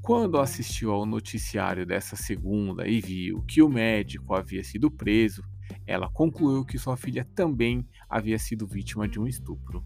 quando 0.00 0.38
assistiu 0.38 0.92
ao 0.92 1.04
noticiário 1.04 1.84
dessa 1.84 2.14
segunda 2.14 2.86
e 2.86 3.00
viu 3.00 3.42
que 3.42 3.60
o 3.60 3.68
médico 3.68 4.36
havia 4.36 4.62
sido 4.62 4.88
preso, 4.88 5.42
ela 5.84 6.08
concluiu 6.08 6.64
que 6.64 6.78
sua 6.78 6.96
filha 6.96 7.26
também 7.34 7.84
havia 8.08 8.38
sido 8.38 8.68
vítima 8.68 9.08
de 9.08 9.18
um 9.18 9.26
estupro. 9.26 9.84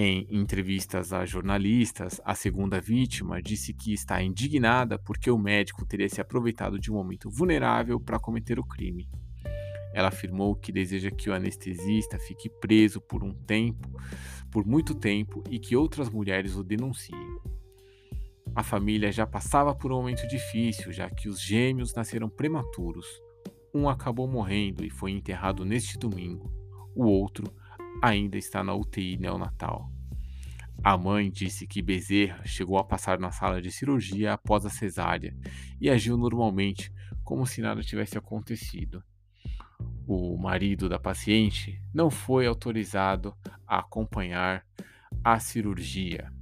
Em 0.00 0.28
entrevistas 0.30 1.12
a 1.12 1.26
jornalistas, 1.26 2.20
a 2.24 2.32
segunda 2.32 2.80
vítima 2.80 3.42
disse 3.42 3.74
que 3.74 3.92
está 3.92 4.22
indignada 4.22 4.96
porque 4.96 5.28
o 5.28 5.36
médico 5.36 5.84
teria 5.84 6.08
se 6.08 6.20
aproveitado 6.20 6.78
de 6.78 6.88
um 6.88 6.94
momento 6.94 7.28
vulnerável 7.28 7.98
para 7.98 8.20
cometer 8.20 8.60
o 8.60 8.64
crime. 8.64 9.10
Ela 9.92 10.06
afirmou 10.06 10.54
que 10.54 10.70
deseja 10.70 11.10
que 11.10 11.28
o 11.28 11.34
anestesista 11.34 12.16
fique 12.16 12.48
preso 12.48 13.00
por 13.00 13.24
um 13.24 13.34
tempo, 13.34 13.90
por 14.52 14.64
muito 14.64 14.94
tempo, 14.94 15.42
e 15.50 15.58
que 15.58 15.74
outras 15.74 16.08
mulheres 16.08 16.54
o 16.54 16.62
denunciem. 16.62 17.36
A 18.54 18.62
família 18.62 19.10
já 19.10 19.26
passava 19.26 19.74
por 19.74 19.90
um 19.90 19.96
momento 19.96 20.28
difícil, 20.28 20.92
já 20.92 21.10
que 21.10 21.28
os 21.28 21.40
gêmeos 21.40 21.92
nasceram 21.92 22.28
prematuros. 22.28 23.08
Um 23.74 23.88
acabou 23.88 24.28
morrendo 24.28 24.84
e 24.84 24.90
foi 24.90 25.10
enterrado 25.10 25.64
neste 25.64 25.98
domingo. 25.98 26.52
O 26.94 27.04
outro 27.04 27.52
ainda 28.02 28.38
está 28.38 28.62
na 28.62 28.74
UTI 28.74 29.16
neonatal. 29.16 29.92
A 30.82 30.96
mãe 30.96 31.30
disse 31.30 31.66
que 31.66 31.82
Bezerra 31.82 32.44
chegou 32.44 32.78
a 32.78 32.84
passar 32.84 33.18
na 33.18 33.32
sala 33.32 33.60
de 33.60 33.70
cirurgia 33.70 34.34
após 34.34 34.64
a 34.64 34.70
cesárea 34.70 35.36
e 35.80 35.90
agiu 35.90 36.16
normalmente, 36.16 36.92
como 37.24 37.46
se 37.46 37.60
nada 37.60 37.82
tivesse 37.82 38.16
acontecido. 38.16 39.02
O 40.06 40.36
marido 40.38 40.88
da 40.88 40.98
paciente 40.98 41.82
não 41.92 42.10
foi 42.10 42.46
autorizado 42.46 43.34
a 43.66 43.80
acompanhar 43.80 44.64
a 45.22 45.38
cirurgia. 45.40 46.32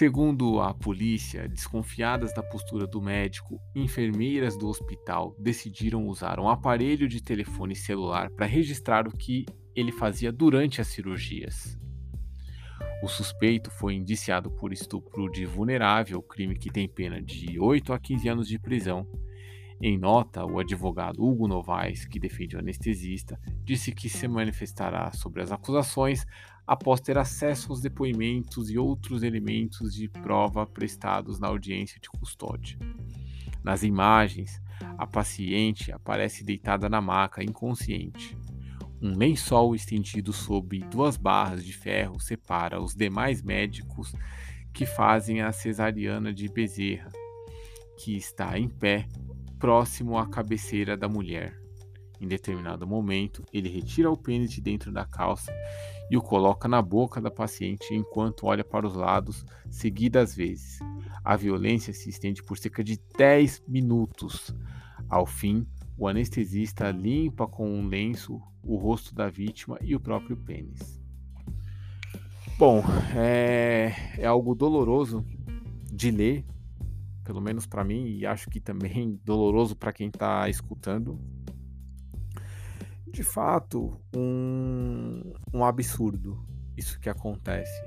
Segundo 0.00 0.62
a 0.62 0.72
polícia, 0.72 1.46
desconfiadas 1.46 2.32
da 2.32 2.42
postura 2.42 2.86
do 2.86 3.02
médico, 3.02 3.60
enfermeiras 3.74 4.56
do 4.56 4.66
hospital 4.66 5.36
decidiram 5.38 6.06
usar 6.06 6.40
um 6.40 6.48
aparelho 6.48 7.06
de 7.06 7.22
telefone 7.22 7.76
celular 7.76 8.30
para 8.30 8.46
registrar 8.46 9.06
o 9.06 9.14
que 9.14 9.44
ele 9.76 9.92
fazia 9.92 10.32
durante 10.32 10.80
as 10.80 10.86
cirurgias. 10.86 11.78
O 13.02 13.08
suspeito 13.08 13.70
foi 13.70 13.92
indiciado 13.92 14.50
por 14.50 14.72
estupro 14.72 15.30
de 15.30 15.44
vulnerável, 15.44 16.22
crime 16.22 16.56
que 16.56 16.70
tem 16.70 16.88
pena 16.88 17.20
de 17.20 17.60
8 17.60 17.92
a 17.92 17.98
15 17.98 18.26
anos 18.26 18.48
de 18.48 18.58
prisão. 18.58 19.06
Em 19.82 19.98
nota, 19.98 20.46
o 20.46 20.58
advogado 20.58 21.22
Hugo 21.22 21.46
Novaes, 21.46 22.06
que 22.06 22.18
defende 22.18 22.56
o 22.56 22.58
anestesista, 22.58 23.38
disse 23.62 23.92
que 23.92 24.08
se 24.08 24.26
manifestará 24.26 25.12
sobre 25.12 25.42
as 25.42 25.52
acusações 25.52 26.24
após 26.70 27.00
ter 27.00 27.18
acesso 27.18 27.72
aos 27.72 27.80
depoimentos 27.80 28.70
e 28.70 28.78
outros 28.78 29.24
elementos 29.24 29.92
de 29.92 30.08
prova 30.08 30.64
prestados 30.64 31.40
na 31.40 31.48
audiência 31.48 31.98
de 32.00 32.08
custódia. 32.08 32.78
Nas 33.60 33.82
imagens, 33.82 34.62
a 34.96 35.04
paciente 35.04 35.90
aparece 35.90 36.44
deitada 36.44 36.88
na 36.88 37.00
maca, 37.00 37.42
inconsciente. 37.42 38.38
Um 39.02 39.16
lençol 39.16 39.74
estendido 39.74 40.32
sob 40.32 40.78
duas 40.84 41.16
barras 41.16 41.64
de 41.64 41.72
ferro 41.72 42.20
separa 42.20 42.80
os 42.80 42.94
demais 42.94 43.42
médicos 43.42 44.14
que 44.72 44.86
fazem 44.86 45.42
a 45.42 45.50
cesariana 45.50 46.32
de 46.32 46.46
Bezerra, 46.48 47.10
que 47.98 48.16
está 48.16 48.56
em 48.56 48.68
pé, 48.68 49.08
próximo 49.58 50.16
à 50.16 50.24
cabeceira 50.28 50.96
da 50.96 51.08
mulher. 51.08 51.59
Em 52.20 52.28
determinado 52.28 52.86
momento, 52.86 53.42
ele 53.50 53.70
retira 53.70 54.10
o 54.10 54.16
pênis 54.16 54.50
de 54.50 54.60
dentro 54.60 54.92
da 54.92 55.06
calça 55.06 55.50
e 56.10 56.16
o 56.16 56.22
coloca 56.22 56.68
na 56.68 56.82
boca 56.82 57.18
da 57.20 57.30
paciente 57.30 57.94
enquanto 57.94 58.46
olha 58.46 58.62
para 58.62 58.86
os 58.86 58.94
lados 58.94 59.46
seguidas 59.70 60.34
vezes. 60.34 60.78
A 61.24 61.34
violência 61.34 61.94
se 61.94 62.10
estende 62.10 62.42
por 62.42 62.58
cerca 62.58 62.84
de 62.84 63.00
10 63.16 63.62
minutos. 63.66 64.54
Ao 65.08 65.24
fim, 65.24 65.66
o 65.96 66.06
anestesista 66.06 66.90
limpa 66.90 67.46
com 67.46 67.66
um 67.66 67.86
lenço 67.86 68.40
o 68.62 68.76
rosto 68.76 69.14
da 69.14 69.30
vítima 69.30 69.78
e 69.80 69.96
o 69.96 70.00
próprio 70.00 70.36
pênis. 70.36 71.00
Bom, 72.58 72.82
é, 73.16 73.94
é 74.18 74.26
algo 74.26 74.54
doloroso 74.54 75.24
de 75.90 76.10
ler, 76.10 76.44
pelo 77.24 77.40
menos 77.40 77.66
para 77.66 77.82
mim, 77.82 78.06
e 78.06 78.26
acho 78.26 78.50
que 78.50 78.60
também 78.60 79.18
doloroso 79.24 79.74
para 79.74 79.92
quem 79.92 80.08
está 80.08 80.46
escutando 80.48 81.18
de 83.12 83.22
fato 83.22 84.00
um, 84.14 85.32
um 85.52 85.64
absurdo 85.64 86.46
isso 86.76 86.98
que 86.98 87.08
acontece. 87.08 87.82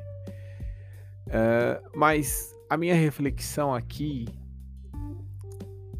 É, 1.27 1.81
mas 1.95 2.53
a 2.69 2.77
minha 2.77 2.95
reflexão 2.95 3.73
aqui 3.73 4.27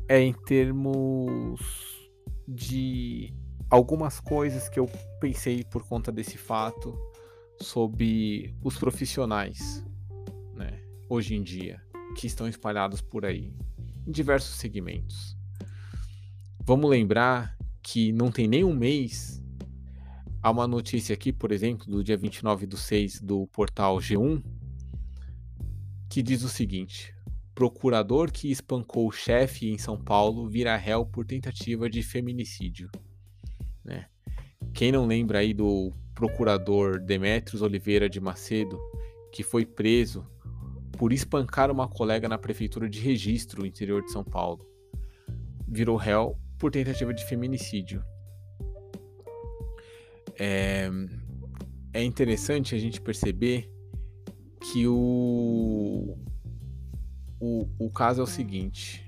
é 0.08 0.20
em 0.20 0.34
termos 0.34 1.60
de 2.48 3.34
algumas 3.70 4.20
coisas 4.20 4.70
que 4.70 4.80
eu 4.80 4.88
pensei 5.20 5.64
por 5.64 5.88
conta 5.88 6.12
desse 6.12 6.38
fato 6.38 6.96
sobre 7.60 8.56
os 8.62 8.78
profissionais, 8.78 9.84
né, 10.54 10.82
hoje 11.10 11.36
em 11.36 11.42
dia, 11.42 11.82
que 12.16 12.28
estão 12.28 12.48
espalhados 12.48 13.02
por 13.02 13.26
aí, 13.26 13.56
em 14.06 14.12
diversos 14.12 14.58
segmentos. 14.58 15.38
Vamos 16.66 16.90
lembrar 16.90 17.58
que 17.84 18.14
não 18.14 18.32
tem 18.32 18.48
nem 18.48 18.64
um 18.64 18.74
mês, 18.74 19.44
há 20.42 20.50
uma 20.50 20.66
notícia 20.66 21.14
aqui, 21.14 21.34
por 21.34 21.52
exemplo, 21.52 21.86
do 21.86 22.04
dia 22.04 22.18
29 22.18 22.66
do 22.66 22.78
6 22.78 23.22
do 23.22 23.46
portal 23.48 23.98
G1, 23.98 24.42
que 26.10 26.24
diz 26.24 26.44
o 26.44 26.50
seguinte: 26.50 27.14
procurador 27.54 28.32
que 28.32 28.50
espancou 28.50 29.08
o 29.08 29.12
chefe 29.12 29.70
em 29.70 29.78
São 29.78 30.02
Paulo 30.02 30.48
vira 30.48 30.76
réu 30.78 31.06
por 31.06 31.26
tentativa 31.26 31.90
de 31.90 32.02
feminicídio. 32.02 32.90
Né? 33.84 34.08
Quem 34.74 34.92
não 34.92 35.06
lembra 35.06 35.40
aí 35.40 35.54
do 35.54 35.92
procurador 36.16 37.00
Demetrios 37.00 37.62
Oliveira 37.62 38.10
de 38.10 38.22
Macedo, 38.22 38.80
que 39.32 39.44
foi 39.44 39.66
preso 39.66 40.26
por 40.94 41.12
espancar 41.12 41.70
uma 41.70 41.88
colega 41.88 42.30
na 42.30 42.38
prefeitura 42.38 42.88
de 42.88 43.00
Registro, 43.00 43.66
interior 43.66 44.04
de 44.04 44.12
São 44.12 44.24
Paulo. 44.24 44.66
Virou 45.68 45.98
réu 45.98 46.38
por 46.64 46.72
tentativa 46.72 47.14
de 47.14 47.26
feminicídio. 47.26 48.02
É, 50.40 50.90
é 51.94 52.02
interessante 52.02 52.74
a 52.74 52.78
gente 52.80 53.02
perceber 53.02 53.70
que 54.62 54.88
o, 54.88 56.18
o, 57.38 57.68
o 57.78 57.92
caso 57.92 58.22
é 58.22 58.24
o 58.24 58.28
seguinte: 58.28 59.06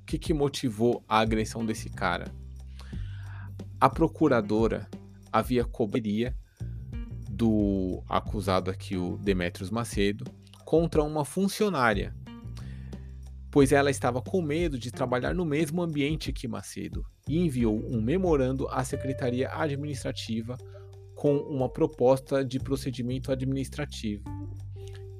o 0.00 0.06
que, 0.06 0.16
que 0.20 0.32
motivou 0.32 1.02
a 1.08 1.18
agressão 1.18 1.66
desse 1.66 1.90
cara? 1.90 2.32
a 3.80 3.90
procuradora 3.90 4.88
havia 5.32 5.64
coberia 5.64 6.36
do 7.28 8.04
acusado 8.08 8.70
aqui, 8.70 8.96
o 8.96 9.18
Demetrios 9.18 9.72
Macedo, 9.72 10.24
contra 10.64 11.02
uma 11.02 11.24
funcionária, 11.24 12.14
pois 13.52 13.70
ela 13.70 13.90
estava 13.90 14.22
com 14.22 14.40
medo 14.40 14.78
de 14.78 14.90
trabalhar 14.90 15.34
no 15.34 15.44
mesmo 15.44 15.82
ambiente 15.82 16.32
que 16.32 16.48
Macedo 16.48 17.04
e 17.28 17.38
enviou 17.38 17.78
um 17.86 18.00
memorando 18.00 18.66
à 18.68 18.82
Secretaria 18.82 19.50
Administrativa 19.52 20.56
com 21.14 21.36
uma 21.36 21.68
proposta 21.68 22.42
de 22.42 22.58
procedimento 22.58 23.30
administrativo. 23.30 24.24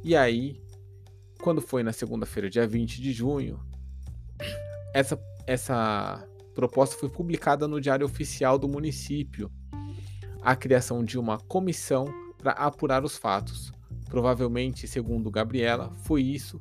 E 0.02 0.16
aí, 0.16 0.58
quando 1.42 1.60
foi 1.60 1.82
na 1.82 1.92
segunda-feira, 1.92 2.48
dia 2.48 2.66
20 2.66 3.02
de 3.02 3.12
junho, 3.12 3.60
essa, 4.94 5.20
essa 5.46 6.26
proposta 6.54 6.96
foi 6.96 7.10
publicada 7.10 7.68
no 7.68 7.82
Diário 7.82 8.06
Oficial 8.06 8.58
do 8.58 8.66
município. 8.66 9.52
A 10.40 10.56
criação 10.56 11.04
de 11.04 11.18
uma 11.18 11.38
comissão 11.38 12.06
para 12.38 12.52
apurar 12.52 13.04
os 13.04 13.14
fatos. 13.14 13.70
Provavelmente, 14.08 14.88
segundo 14.88 15.30
Gabriela, 15.30 15.92
foi 16.02 16.22
isso 16.22 16.60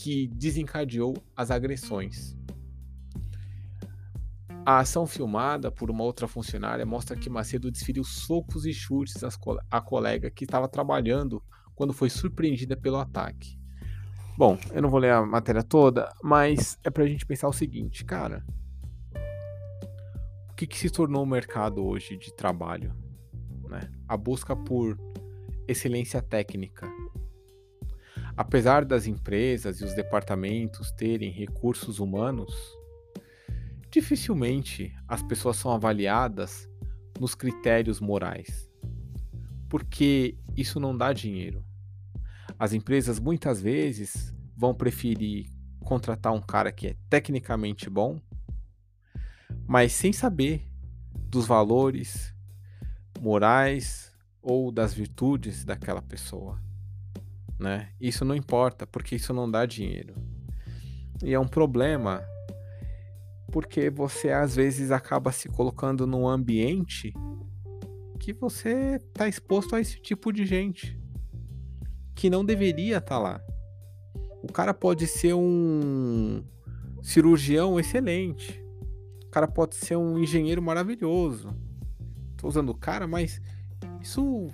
que 0.00 0.28
desencadeou 0.28 1.16
as 1.36 1.50
agressões. 1.50 2.36
A 4.64 4.78
ação 4.78 5.06
filmada 5.06 5.72
por 5.72 5.90
uma 5.90 6.04
outra 6.04 6.28
funcionária 6.28 6.86
mostra 6.86 7.16
que 7.16 7.28
Macedo 7.28 7.68
desferiu 7.68 8.04
socos 8.04 8.64
e 8.64 8.72
chutes 8.72 9.16
à 9.68 9.80
colega 9.80 10.30
que 10.30 10.44
estava 10.44 10.68
trabalhando 10.68 11.42
quando 11.74 11.92
foi 11.92 12.08
surpreendida 12.08 12.76
pelo 12.76 12.98
ataque. 12.98 13.58
Bom, 14.36 14.56
eu 14.72 14.80
não 14.80 14.88
vou 14.88 15.00
ler 15.00 15.10
a 15.10 15.26
matéria 15.26 15.64
toda, 15.64 16.12
mas 16.22 16.78
é 16.84 16.90
para 16.90 17.02
a 17.02 17.08
gente 17.08 17.26
pensar 17.26 17.48
o 17.48 17.52
seguinte, 17.52 18.04
cara. 18.04 18.46
O 20.50 20.54
que, 20.54 20.64
que 20.64 20.78
se 20.78 20.90
tornou 20.90 21.24
o 21.24 21.26
mercado 21.26 21.84
hoje 21.84 22.16
de 22.16 22.32
trabalho? 22.36 22.94
Né? 23.68 23.90
A 24.06 24.16
busca 24.16 24.54
por 24.54 24.96
excelência 25.66 26.22
técnica. 26.22 26.88
Apesar 28.38 28.84
das 28.84 29.08
empresas 29.08 29.80
e 29.80 29.84
os 29.84 29.94
departamentos 29.94 30.92
terem 30.92 31.28
recursos 31.28 31.98
humanos, 31.98 32.54
dificilmente 33.90 34.94
as 35.08 35.20
pessoas 35.24 35.56
são 35.56 35.72
avaliadas 35.72 36.70
nos 37.18 37.34
critérios 37.34 37.98
morais, 37.98 38.70
porque 39.68 40.38
isso 40.56 40.78
não 40.78 40.96
dá 40.96 41.12
dinheiro. 41.12 41.64
As 42.56 42.72
empresas 42.72 43.18
muitas 43.18 43.60
vezes 43.60 44.32
vão 44.56 44.72
preferir 44.72 45.50
contratar 45.80 46.32
um 46.32 46.40
cara 46.40 46.70
que 46.70 46.86
é 46.86 46.96
tecnicamente 47.10 47.90
bom, 47.90 48.20
mas 49.66 49.92
sem 49.92 50.12
saber 50.12 50.64
dos 51.12 51.44
valores 51.44 52.32
morais 53.20 54.12
ou 54.40 54.70
das 54.70 54.94
virtudes 54.94 55.64
daquela 55.64 56.00
pessoa, 56.00 56.67
né? 57.58 57.90
Isso 58.00 58.24
não 58.24 58.34
importa, 58.34 58.86
porque 58.86 59.16
isso 59.16 59.32
não 59.32 59.50
dá 59.50 59.66
dinheiro. 59.66 60.14
E 61.22 61.34
é 61.34 61.40
um 61.40 61.48
problema 61.48 62.22
porque 63.50 63.88
você 63.90 64.30
às 64.30 64.54
vezes 64.54 64.90
acaba 64.90 65.32
se 65.32 65.48
colocando 65.48 66.06
num 66.06 66.28
ambiente 66.28 67.12
que 68.20 68.32
você 68.32 68.96
está 68.96 69.26
exposto 69.26 69.74
a 69.74 69.80
esse 69.80 70.00
tipo 70.00 70.32
de 70.32 70.44
gente 70.44 71.00
que 72.14 72.28
não 72.28 72.44
deveria 72.44 72.98
estar 72.98 73.14
tá 73.14 73.18
lá. 73.18 73.40
O 74.42 74.52
cara 74.52 74.74
pode 74.74 75.06
ser 75.06 75.34
um 75.34 76.44
cirurgião 77.02 77.78
excelente. 77.78 78.62
O 79.24 79.30
cara 79.30 79.48
pode 79.48 79.76
ser 79.76 79.96
um 79.96 80.18
engenheiro 80.18 80.62
maravilhoso. 80.62 81.54
Tô 82.36 82.48
usando 82.48 82.70
o 82.70 82.74
cara, 82.74 83.06
mas 83.06 83.40
isso 84.00 84.48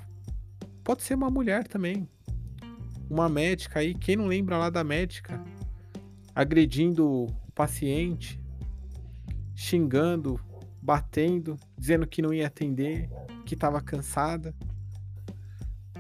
pode 0.82 1.02
ser 1.02 1.14
uma 1.14 1.30
mulher 1.30 1.66
também. 1.66 2.08
Uma 3.08 3.28
médica 3.28 3.80
aí, 3.80 3.94
quem 3.94 4.16
não 4.16 4.26
lembra 4.26 4.56
lá 4.56 4.70
da 4.70 4.82
médica 4.82 5.42
agredindo 6.34 7.06
o 7.06 7.26
paciente, 7.54 8.40
xingando, 9.54 10.40
batendo, 10.82 11.56
dizendo 11.78 12.06
que 12.06 12.20
não 12.20 12.34
ia 12.34 12.46
atender, 12.46 13.08
que 13.46 13.54
estava 13.54 13.80
cansada, 13.80 14.54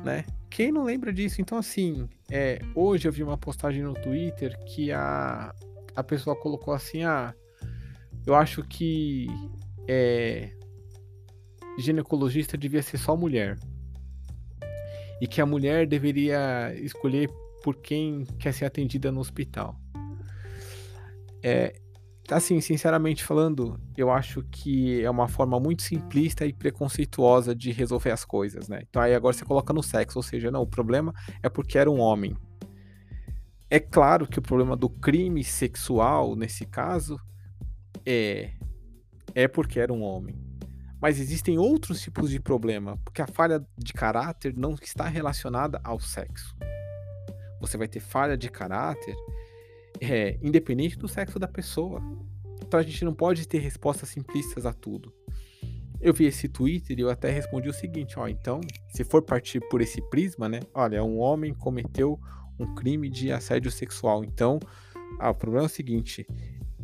né? 0.04 0.24
Quem 0.50 0.70
não 0.70 0.84
lembra 0.84 1.12
disso? 1.12 1.40
Então, 1.40 1.58
assim, 1.58 2.08
é, 2.30 2.60
hoje 2.74 3.08
eu 3.08 3.12
vi 3.12 3.22
uma 3.22 3.38
postagem 3.38 3.82
no 3.82 3.94
Twitter 3.94 4.56
que 4.64 4.92
a, 4.92 5.54
a 5.96 6.04
pessoa 6.04 6.36
colocou 6.36 6.72
assim: 6.74 7.02
ah, 7.02 7.34
eu 8.26 8.34
acho 8.34 8.62
que 8.62 9.26
é, 9.88 10.52
ginecologista 11.78 12.56
devia 12.56 12.82
ser 12.82 12.98
só 12.98 13.16
mulher. 13.16 13.58
E 15.24 15.26
que 15.26 15.40
a 15.40 15.46
mulher 15.46 15.86
deveria 15.86 16.74
escolher 16.76 17.30
por 17.62 17.76
quem 17.76 18.26
quer 18.38 18.52
ser 18.52 18.66
atendida 18.66 19.10
no 19.10 19.20
hospital. 19.20 19.74
É, 21.42 21.80
assim, 22.30 22.60
sinceramente 22.60 23.24
falando, 23.24 23.80
eu 23.96 24.10
acho 24.10 24.42
que 24.42 25.02
é 25.02 25.08
uma 25.08 25.26
forma 25.26 25.58
muito 25.58 25.80
simplista 25.80 26.44
e 26.44 26.52
preconceituosa 26.52 27.54
de 27.54 27.72
resolver 27.72 28.10
as 28.10 28.22
coisas, 28.22 28.68
né? 28.68 28.80
Então 28.86 29.00
aí 29.00 29.14
agora 29.14 29.34
você 29.34 29.46
coloca 29.46 29.72
no 29.72 29.82
sexo, 29.82 30.18
ou 30.18 30.22
seja, 30.22 30.50
não, 30.50 30.60
o 30.60 30.66
problema 30.66 31.14
é 31.42 31.48
porque 31.48 31.78
era 31.78 31.90
um 31.90 32.00
homem. 32.00 32.36
É 33.70 33.80
claro 33.80 34.26
que 34.26 34.38
o 34.38 34.42
problema 34.42 34.76
do 34.76 34.90
crime 34.90 35.42
sexual, 35.42 36.36
nesse 36.36 36.66
caso, 36.66 37.18
é 38.04 38.50
é 39.34 39.48
porque 39.48 39.80
era 39.80 39.90
um 39.90 40.02
homem. 40.02 40.36
Mas 41.04 41.20
existem 41.20 41.58
outros 41.58 42.00
tipos 42.00 42.30
de 42.30 42.40
problema, 42.40 42.96
porque 43.04 43.20
a 43.20 43.26
falha 43.26 43.62
de 43.76 43.92
caráter 43.92 44.56
não 44.56 44.74
está 44.80 45.06
relacionada 45.06 45.78
ao 45.84 46.00
sexo. 46.00 46.56
Você 47.60 47.76
vai 47.76 47.86
ter 47.86 48.00
falha 48.00 48.38
de 48.38 48.50
caráter 48.50 49.14
é, 50.00 50.38
independente 50.40 50.96
do 50.96 51.06
sexo 51.06 51.38
da 51.38 51.46
pessoa. 51.46 52.00
Então 52.66 52.80
a 52.80 52.82
gente 52.82 53.04
não 53.04 53.12
pode 53.12 53.46
ter 53.46 53.58
respostas 53.58 54.08
simplistas 54.08 54.64
a 54.64 54.72
tudo. 54.72 55.12
Eu 56.00 56.14
vi 56.14 56.24
esse 56.24 56.48
Twitter 56.48 56.98
e 56.98 57.02
eu 57.02 57.10
até 57.10 57.30
respondi 57.30 57.68
o 57.68 57.74
seguinte, 57.74 58.18
ó, 58.18 58.26
então, 58.26 58.62
se 58.88 59.04
for 59.04 59.20
partir 59.20 59.60
por 59.68 59.82
esse 59.82 60.00
prisma, 60.08 60.48
né? 60.48 60.60
Olha, 60.72 61.04
um 61.04 61.18
homem 61.18 61.52
cometeu 61.52 62.18
um 62.58 62.74
crime 62.74 63.10
de 63.10 63.30
assédio 63.30 63.70
sexual. 63.70 64.24
Então, 64.24 64.58
ah, 65.20 65.28
o 65.28 65.34
problema 65.34 65.66
é 65.66 65.68
o 65.68 65.70
seguinte, 65.70 66.26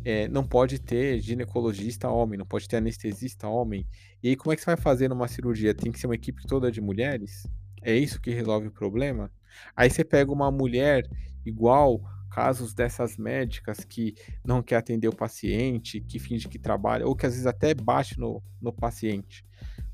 é, 0.03 0.27
não 0.27 0.43
pode 0.43 0.79
ter 0.79 1.19
ginecologista 1.21 2.09
homem, 2.09 2.37
não 2.37 2.45
pode 2.45 2.67
ter 2.67 2.77
anestesista 2.77 3.47
homem. 3.47 3.85
E 4.23 4.29
aí, 4.29 4.35
como 4.35 4.53
é 4.53 4.55
que 4.55 4.61
você 4.61 4.67
vai 4.67 4.77
fazer 4.77 5.07
numa 5.07 5.27
cirurgia? 5.27 5.73
Tem 5.73 5.91
que 5.91 5.99
ser 5.99 6.07
uma 6.07 6.15
equipe 6.15 6.45
toda 6.45 6.71
de 6.71 6.79
mulheres? 6.79 7.47
É 7.81 7.95
isso 7.95 8.21
que 8.21 8.31
resolve 8.31 8.67
o 8.67 8.71
problema? 8.71 9.31
Aí 9.75 9.89
você 9.89 10.03
pega 10.03 10.31
uma 10.31 10.51
mulher 10.51 11.09
igual 11.45 12.01
casos 12.29 12.73
dessas 12.73 13.17
médicas 13.17 13.83
que 13.83 14.15
não 14.45 14.63
quer 14.63 14.77
atender 14.77 15.07
o 15.07 15.15
paciente, 15.15 15.99
que 15.99 16.17
finge 16.17 16.47
que 16.47 16.57
trabalha, 16.57 17.05
ou 17.05 17.15
que 17.15 17.25
às 17.25 17.33
vezes 17.33 17.45
até 17.45 17.73
bate 17.73 18.17
no, 18.19 18.41
no 18.61 18.71
paciente. 18.71 19.45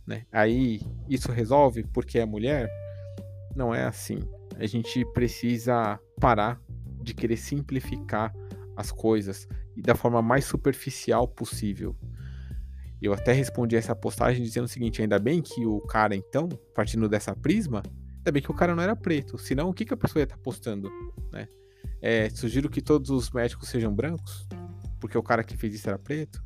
Né? 0.05 0.25
Aí 0.31 0.81
isso 1.09 1.31
resolve 1.31 1.83
porque 1.83 2.19
é 2.19 2.25
mulher? 2.25 2.69
Não 3.55 3.73
é 3.73 3.83
assim. 3.85 4.19
A 4.57 4.65
gente 4.65 5.03
precisa 5.13 5.99
parar 6.19 6.61
de 7.01 7.13
querer 7.13 7.37
simplificar 7.37 8.33
as 8.75 8.91
coisas 8.91 9.47
e 9.75 9.81
da 9.81 9.95
forma 9.95 10.21
mais 10.21 10.45
superficial 10.45 11.27
possível. 11.27 11.95
Eu 13.01 13.13
até 13.13 13.31
respondi 13.31 13.75
essa 13.75 13.95
postagem 13.95 14.43
dizendo 14.43 14.65
o 14.65 14.67
seguinte: 14.67 15.01
ainda 15.01 15.19
bem 15.19 15.41
que 15.41 15.65
o 15.65 15.79
cara, 15.81 16.15
então, 16.15 16.49
partindo 16.73 17.07
dessa 17.07 17.35
prisma, 17.35 17.83
ainda 18.17 18.31
bem 18.31 18.41
que 18.41 18.51
o 18.51 18.53
cara 18.55 18.75
não 18.75 18.83
era 18.83 18.95
preto. 18.95 19.37
Senão, 19.37 19.69
o 19.69 19.73
que, 19.73 19.85
que 19.85 19.93
a 19.93 19.97
pessoa 19.97 20.21
ia 20.21 20.23
estar 20.25 20.37
tá 20.37 20.41
postando? 20.41 20.89
Né? 21.31 21.47
É, 22.01 22.29
sugiro 22.29 22.69
que 22.69 22.81
todos 22.81 23.09
os 23.09 23.29
médicos 23.31 23.69
sejam 23.69 23.93
brancos, 23.93 24.47
porque 24.99 25.17
o 25.17 25.23
cara 25.23 25.43
que 25.43 25.55
fez 25.55 25.73
isso 25.75 25.87
era 25.87 25.99
preto. 25.99 26.43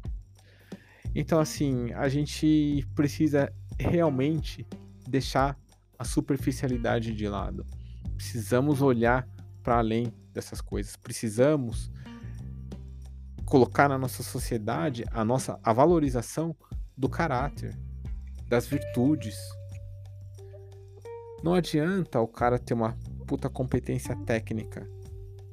Então, 1.13 1.39
assim, 1.39 1.91
a 1.93 2.07
gente 2.07 2.85
precisa 2.95 3.51
realmente 3.77 4.65
deixar 5.07 5.57
a 5.97 6.03
superficialidade 6.03 7.13
de 7.13 7.27
lado. 7.27 7.65
Precisamos 8.15 8.81
olhar 8.81 9.27
para 9.61 9.77
além 9.77 10.13
dessas 10.33 10.61
coisas. 10.61 10.95
Precisamos 10.95 11.91
colocar 13.51 13.89
na 13.89 13.97
nossa 13.97 14.23
sociedade 14.23 15.03
a 15.11 15.25
nossa 15.25 15.59
a 15.61 15.73
valorização 15.73 16.55
do 16.95 17.09
caráter, 17.09 17.77
das 18.47 18.65
virtudes. 18.65 19.35
Não 21.43 21.53
adianta 21.53 22.21
o 22.21 22.27
cara 22.29 22.57
ter 22.57 22.73
uma 22.73 22.97
puta 23.27 23.49
competência 23.49 24.15
técnica 24.25 24.87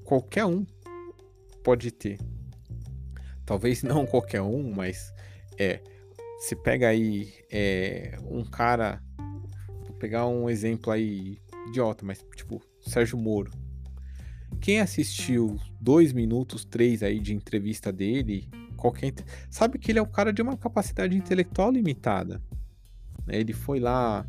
qualquer 0.04 0.44
um 0.44 0.64
pode 1.64 1.90
ter. 1.90 2.20
Talvez 3.44 3.82
não 3.82 4.06
qualquer 4.06 4.42
um, 4.42 4.72
mas 4.72 5.12
é. 5.58 5.82
Se 6.38 6.54
pega 6.54 6.86
aí 6.86 7.34
é, 7.50 8.16
um 8.30 8.44
cara. 8.44 9.02
Vou 9.88 9.96
pegar 9.98 10.24
um 10.28 10.48
exemplo 10.48 10.92
aí 10.92 11.42
idiota, 11.66 12.06
mas 12.06 12.24
tipo, 12.36 12.62
Sérgio 12.80 13.18
Moro. 13.18 13.50
Quem 14.60 14.80
assistiu 14.80 15.58
dois 15.80 16.12
minutos, 16.12 16.64
três 16.64 17.02
aí 17.02 17.18
de 17.18 17.34
entrevista 17.34 17.92
dele, 17.92 18.48
qualquer 18.76 19.12
sabe 19.50 19.78
que 19.78 19.90
ele 19.92 19.98
é 19.98 20.02
um 20.02 20.06
cara 20.06 20.32
de 20.32 20.42
uma 20.42 20.56
capacidade 20.56 21.16
intelectual 21.16 21.70
limitada. 21.70 22.42
Né? 23.26 23.38
Ele 23.38 23.52
foi 23.52 23.78
lá 23.80 24.26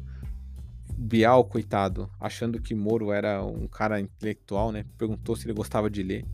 Bial, 0.97 1.45
coitado, 1.45 2.09
achando 2.19 2.61
que 2.61 2.75
Moro 2.75 3.11
era 3.11 3.41
um 3.41 3.67
cara 3.67 4.01
intelectual, 4.01 4.71
né? 4.71 4.83
Perguntou 4.97 5.33
se 5.33 5.45
ele 5.45 5.53
gostava 5.53 5.89
de 5.89 6.03
ler. 6.03 6.25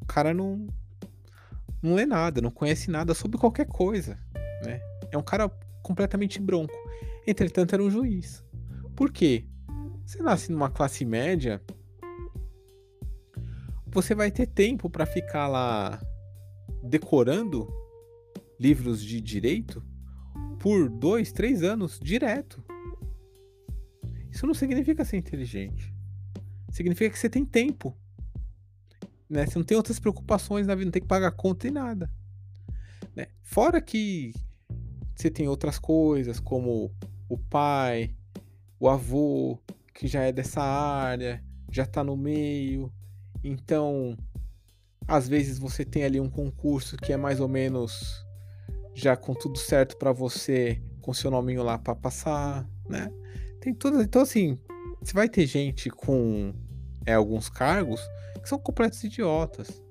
O 0.00 0.04
cara 0.04 0.34
não 0.34 0.66
não 1.80 1.94
lê 1.94 2.04
nada, 2.04 2.40
não 2.40 2.50
conhece 2.50 2.90
nada 2.90 3.14
sobre 3.14 3.38
qualquer 3.38 3.66
coisa, 3.66 4.18
né? 4.64 4.80
É 5.12 5.16
um 5.16 5.22
cara 5.22 5.48
completamente 5.80 6.40
bronco. 6.40 6.74
Entretanto, 7.24 7.72
era 7.72 7.82
um 7.82 7.90
juiz. 7.90 8.44
Por 8.96 9.12
quê? 9.12 9.44
Você 10.04 10.20
nasce 10.22 10.50
numa 10.50 10.70
classe 10.70 11.04
média, 11.04 11.62
você 13.90 14.14
vai 14.14 14.30
ter 14.30 14.46
tempo 14.46 14.88
para 14.88 15.06
ficar 15.06 15.48
lá 15.48 16.00
decorando 16.82 17.68
livros 18.58 19.02
de 19.02 19.20
direito 19.20 19.84
por 20.58 20.88
dois, 20.88 21.32
três 21.32 21.62
anos 21.62 21.98
direto. 22.02 22.62
Isso 24.30 24.46
não 24.46 24.54
significa 24.54 25.04
ser 25.04 25.16
inteligente. 25.16 25.94
Significa 26.70 27.10
que 27.10 27.18
você 27.18 27.30
tem 27.30 27.44
tempo. 27.44 27.96
Né? 29.28 29.46
Você 29.46 29.58
não 29.58 29.64
tem 29.64 29.76
outras 29.76 29.98
preocupações 29.98 30.66
na 30.66 30.74
vida, 30.74 30.86
não 30.86 30.92
tem 30.92 31.02
que 31.02 31.08
pagar 31.08 31.32
conta 31.32 31.66
e 31.68 31.70
nada. 31.70 32.10
Né? 33.14 33.28
Fora 33.42 33.80
que 33.80 34.32
você 35.14 35.30
tem 35.30 35.48
outras 35.48 35.78
coisas, 35.78 36.38
como 36.38 36.92
o 37.28 37.36
pai, 37.36 38.14
o 38.78 38.88
avô, 38.88 39.58
que 39.94 40.06
já 40.06 40.22
é 40.22 40.32
dessa 40.32 40.62
área, 40.62 41.42
já 41.70 41.82
está 41.82 42.04
no 42.04 42.16
meio. 42.16 42.92
Então, 43.48 44.14
às 45.06 45.26
vezes 45.26 45.58
você 45.58 45.84
tem 45.84 46.04
ali 46.04 46.20
um 46.20 46.28
concurso 46.28 46.96
que 46.98 47.12
é 47.12 47.16
mais 47.16 47.40
ou 47.40 47.48
menos 47.48 48.24
já 48.94 49.16
com 49.16 49.32
tudo 49.32 49.58
certo 49.58 49.96
para 49.96 50.12
você, 50.12 50.82
com 51.00 51.14
seu 51.14 51.30
nominho 51.30 51.62
lá 51.62 51.78
para 51.78 51.94
passar, 51.94 52.68
né? 52.88 53.10
Tem 53.60 53.72
tudo. 53.72 54.02
Então, 54.02 54.20
assim, 54.22 54.58
você 55.00 55.14
vai 55.14 55.28
ter 55.28 55.46
gente 55.46 55.88
com 55.88 56.52
é, 57.06 57.14
alguns 57.14 57.48
cargos 57.48 58.00
que 58.42 58.48
são 58.48 58.58
completos 58.58 59.02
idiotas. 59.02 59.82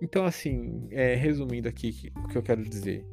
Então, 0.00 0.24
assim, 0.24 0.86
é, 0.90 1.14
resumindo 1.16 1.68
aqui 1.68 2.12
o 2.16 2.28
que 2.28 2.38
eu 2.38 2.42
quero 2.42 2.62
dizer. 2.62 3.04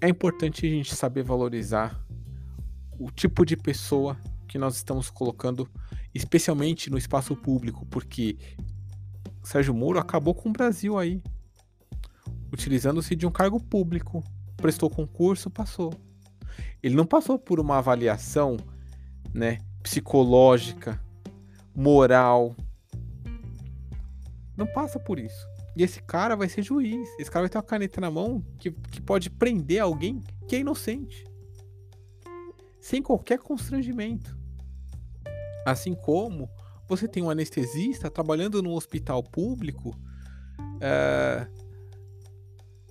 É 0.00 0.08
importante 0.08 0.64
a 0.64 0.70
gente 0.70 0.94
saber 0.94 1.24
valorizar 1.24 2.00
o 2.98 3.10
tipo 3.10 3.44
de 3.44 3.56
pessoa 3.56 4.16
que 4.46 4.58
nós 4.58 4.76
estamos 4.76 5.10
colocando, 5.10 5.68
especialmente 6.18 6.90
no 6.90 6.98
espaço 6.98 7.36
público, 7.36 7.86
porque 7.86 8.36
Sérgio 9.44 9.72
Moro 9.72 10.00
acabou 10.00 10.34
com 10.34 10.48
o 10.48 10.52
Brasil 10.52 10.98
aí, 10.98 11.22
utilizando-se 12.52 13.14
de 13.14 13.24
um 13.24 13.30
cargo 13.30 13.60
público, 13.60 14.22
prestou 14.56 14.90
concurso, 14.90 15.48
passou. 15.48 15.92
Ele 16.82 16.96
não 16.96 17.06
passou 17.06 17.38
por 17.38 17.60
uma 17.60 17.78
avaliação, 17.78 18.56
né, 19.32 19.58
psicológica, 19.80 21.00
moral. 21.74 22.56
Não 24.56 24.66
passa 24.66 24.98
por 24.98 25.20
isso. 25.20 25.46
E 25.76 25.84
esse 25.84 26.02
cara 26.02 26.34
vai 26.34 26.48
ser 26.48 26.62
juiz. 26.62 27.08
Esse 27.20 27.30
cara 27.30 27.44
vai 27.44 27.48
ter 27.48 27.58
uma 27.58 27.62
caneta 27.62 28.00
na 28.00 28.10
mão 28.10 28.44
que, 28.58 28.72
que 28.72 29.00
pode 29.00 29.30
prender 29.30 29.80
alguém 29.80 30.20
que 30.48 30.56
é 30.56 30.58
inocente. 30.58 31.24
Sem 32.80 33.00
qualquer 33.00 33.38
constrangimento. 33.38 34.37
Assim 35.70 35.94
como 35.94 36.50
você 36.88 37.06
tem 37.06 37.22
um 37.22 37.30
anestesista 37.30 38.10
trabalhando 38.10 38.62
no 38.62 38.72
hospital 38.72 39.22
público 39.22 39.90
uh, 40.58 41.68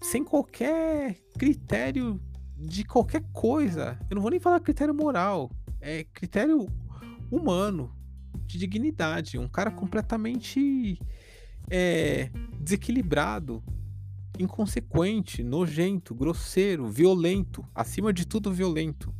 sem 0.01 0.23
qualquer 0.23 1.15
critério 1.37 2.21
de 2.55 2.83
qualquer 2.83 3.23
coisa. 3.33 3.99
Eu 4.09 4.15
não 4.15 4.21
vou 4.21 4.29
nem 4.29 4.39
falar 4.39 4.59
critério 4.59 4.93
moral, 4.93 5.51
é 5.81 6.03
critério 6.03 6.67
humano, 7.31 7.91
de 8.45 8.57
dignidade. 8.57 9.37
Um 9.37 9.49
cara 9.49 9.71
completamente 9.71 10.99
é, 11.69 12.29
desequilibrado, 12.59 13.63
inconsequente, 14.37 15.43
nojento, 15.43 16.13
grosseiro, 16.13 16.87
violento, 16.87 17.65
acima 17.73 18.13
de 18.13 18.25
tudo 18.25 18.53
violento, 18.53 19.13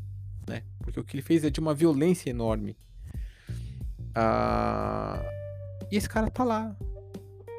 né? 0.48 0.64
Porque 0.80 1.00
o 1.00 1.04
que 1.04 1.16
ele 1.16 1.24
fez 1.24 1.44
é 1.44 1.50
de 1.50 1.60
uma 1.60 1.74
violência 1.74 2.30
enorme. 2.30 2.78
Ah, 4.20 5.24
e 5.92 5.96
esse 5.96 6.10
cara 6.10 6.28
tá 6.32 6.44
lá 6.44 6.76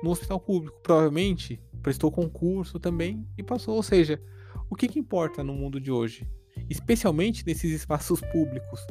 no 0.03 0.11
hospital 0.11 0.41
público, 0.41 0.77
provavelmente 0.83 1.63
prestou 1.81 2.11
concurso 2.11 2.81
também 2.81 3.25
e 3.39 3.45
passou. 3.45 3.77
Ou 3.77 3.83
seja, 3.83 4.21
o 4.69 4.75
que, 4.75 4.89
que 4.89 4.99
importa 4.99 5.45
no 5.45 5.55
mundo 5.55 5.81
de 5.81 5.93
hoje, 5.93 6.29
especialmente 6.69 7.47
nesses 7.47 7.71
espaços 7.71 8.21
públicos, 8.33 8.85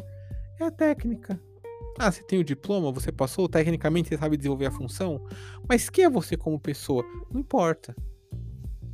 é 0.57 0.63
a 0.63 0.71
técnica. 0.71 1.37
Ah, 1.99 2.09
você 2.09 2.23
tem 2.23 2.39
o 2.39 2.43
diploma, 2.43 2.89
você 2.89 3.11
passou, 3.11 3.49
tecnicamente 3.49 4.07
você 4.07 4.17
sabe 4.17 4.37
desenvolver 4.37 4.67
a 4.67 4.71
função, 4.71 5.21
mas 5.67 5.89
quem 5.89 6.05
é 6.05 6.09
você 6.09 6.37
como 6.37 6.57
pessoa? 6.57 7.03
Não 7.29 7.41
importa. 7.41 7.93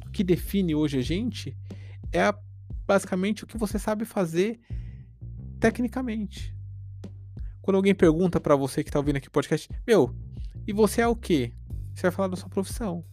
O 0.07 0.09
que 0.09 0.23
define 0.23 0.73
hoje 0.73 0.97
a 0.97 1.01
gente 1.03 1.55
é 2.11 2.33
basicamente 2.87 3.43
o 3.43 3.47
que 3.47 3.57
você 3.57 3.77
sabe 3.77 4.03
fazer 4.03 4.59
tecnicamente. 5.59 6.55
Quando 7.63 7.77
alguém 7.77 7.95
pergunta 7.95 8.41
para 8.41 8.57
você 8.57 8.83
que 8.83 8.91
tá 8.91 8.99
ouvindo 8.99 9.15
aqui 9.15 9.29
o 9.29 9.31
podcast, 9.31 9.69
meu, 9.87 10.13
e 10.67 10.73
você 10.73 11.01
é 11.01 11.07
o 11.07 11.15
quê? 11.15 11.53
Você 11.95 12.03
vai 12.03 12.11
falar 12.11 12.27
da 12.27 12.35
sua 12.35 12.49
profissão. 12.49 13.05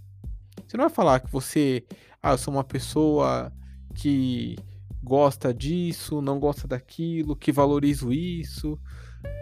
Você 0.66 0.76
não 0.76 0.84
vai 0.84 0.92
falar 0.92 1.20
que 1.20 1.30
você, 1.30 1.84
ah, 2.20 2.32
eu 2.32 2.38
sou 2.38 2.52
uma 2.52 2.64
pessoa 2.64 3.52
que 3.94 4.56
gosta 5.02 5.54
disso, 5.54 6.20
não 6.20 6.40
gosta 6.40 6.66
daquilo, 6.66 7.36
que 7.36 7.52
valorizo 7.52 8.12
isso, 8.12 8.76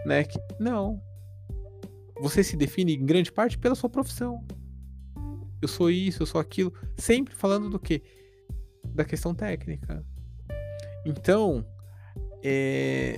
né? 0.05 0.23
Que, 0.23 0.39
não. 0.59 1.01
Você 2.21 2.43
se 2.43 2.55
define 2.55 2.95
em 2.95 3.05
grande 3.05 3.31
parte 3.31 3.57
pela 3.57 3.73
sua 3.73 3.89
profissão. 3.89 4.45
Eu 5.59 5.67
sou 5.67 5.89
isso, 5.89 6.21
eu 6.21 6.27
sou 6.27 6.39
aquilo, 6.39 6.71
sempre 6.95 7.33
falando 7.33 7.67
do 7.67 7.79
que? 7.79 8.03
Da 8.85 9.03
questão 9.03 9.33
técnica. 9.33 10.05
Então, 11.03 11.65
é... 12.43 13.17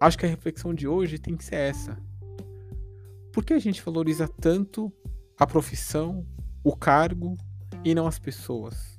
acho 0.00 0.18
que 0.18 0.26
a 0.26 0.28
reflexão 0.28 0.74
de 0.74 0.86
hoje 0.86 1.18
tem 1.18 1.36
que 1.36 1.44
ser 1.44 1.56
essa. 1.56 1.98
Por 3.32 3.44
que 3.44 3.52
a 3.52 3.58
gente 3.58 3.82
valoriza 3.82 4.26
tanto 4.26 4.92
a 5.38 5.46
profissão, 5.46 6.26
o 6.64 6.76
cargo 6.76 7.36
e 7.84 7.94
não 7.94 8.06
as 8.06 8.18
pessoas? 8.18 8.98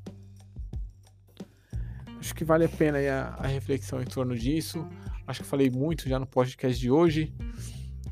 Acho 2.19 2.35
que 2.35 2.43
vale 2.43 2.65
a 2.65 2.69
pena 2.69 2.97
a, 2.99 3.45
a, 3.45 3.47
reflexão 3.47 4.01
em 4.01 4.05
torno 4.05 4.37
disso. 4.37 4.87
Acho 5.25 5.41
que 5.41 5.47
falei 5.47 5.69
muito 5.69 6.07
já 6.07 6.19
no 6.19 6.27
podcast 6.27 6.79
de 6.79 6.91
hoje. 6.91 7.33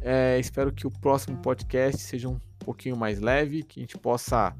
É, 0.02 0.40
espero 0.40 0.72
que 0.72 0.88
o 0.88 0.92
próximo 0.92 1.38
podcast 1.38 2.02
seja 2.02 2.30
um 2.30 2.40
pouquinho 2.60 2.96
mais 2.96 3.20
leve, 3.20 3.64
que 3.64 3.80
a 3.80 3.84
gente 3.84 3.98
possa 3.98 4.56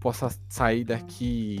possa 0.00 0.28
sair 0.48 0.84
daqui 0.84 1.60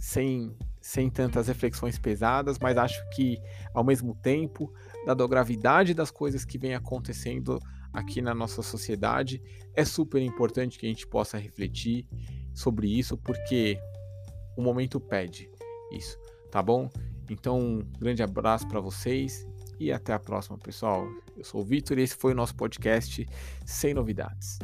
sem, 0.00 0.56
sem 0.80 1.10
tantas 1.10 1.48
reflexões 1.48 1.98
pesadas, 1.98 2.58
mas 2.58 2.76
acho 2.76 3.08
que 3.10 3.38
ao 3.74 3.84
mesmo 3.84 4.14
tempo, 4.14 4.72
dado 5.04 5.22
a 5.22 5.28
gravidade 5.28 5.92
das 5.92 6.10
coisas 6.10 6.44
que 6.44 6.58
vem 6.58 6.74
acontecendo 6.74 7.58
aqui 7.92 8.22
na 8.22 8.34
nossa 8.34 8.62
sociedade, 8.62 9.42
é 9.74 9.84
super 9.84 10.22
importante 10.22 10.78
que 10.78 10.86
a 10.86 10.88
gente 10.88 11.06
possa 11.06 11.36
refletir 11.36 12.06
sobre 12.54 12.86
isso, 12.88 13.16
porque 13.16 13.78
o 14.56 14.62
momento 14.62 15.00
pede 15.00 15.50
isso, 15.92 16.18
tá 16.50 16.62
bom? 16.62 16.88
Então, 17.28 17.58
um 17.58 17.78
grande 17.98 18.22
abraço 18.22 18.66
para 18.66 18.80
vocês 18.80 19.46
e 19.78 19.92
até 19.92 20.12
a 20.12 20.18
próxima, 20.18 20.58
pessoal. 20.58 21.08
Eu 21.36 21.44
sou 21.44 21.60
o 21.60 21.64
Vitor 21.64 21.98
e 21.98 22.02
esse 22.02 22.16
foi 22.16 22.32
o 22.32 22.36
nosso 22.36 22.54
podcast 22.54 23.26
Sem 23.64 23.94
Novidades. 23.94 24.58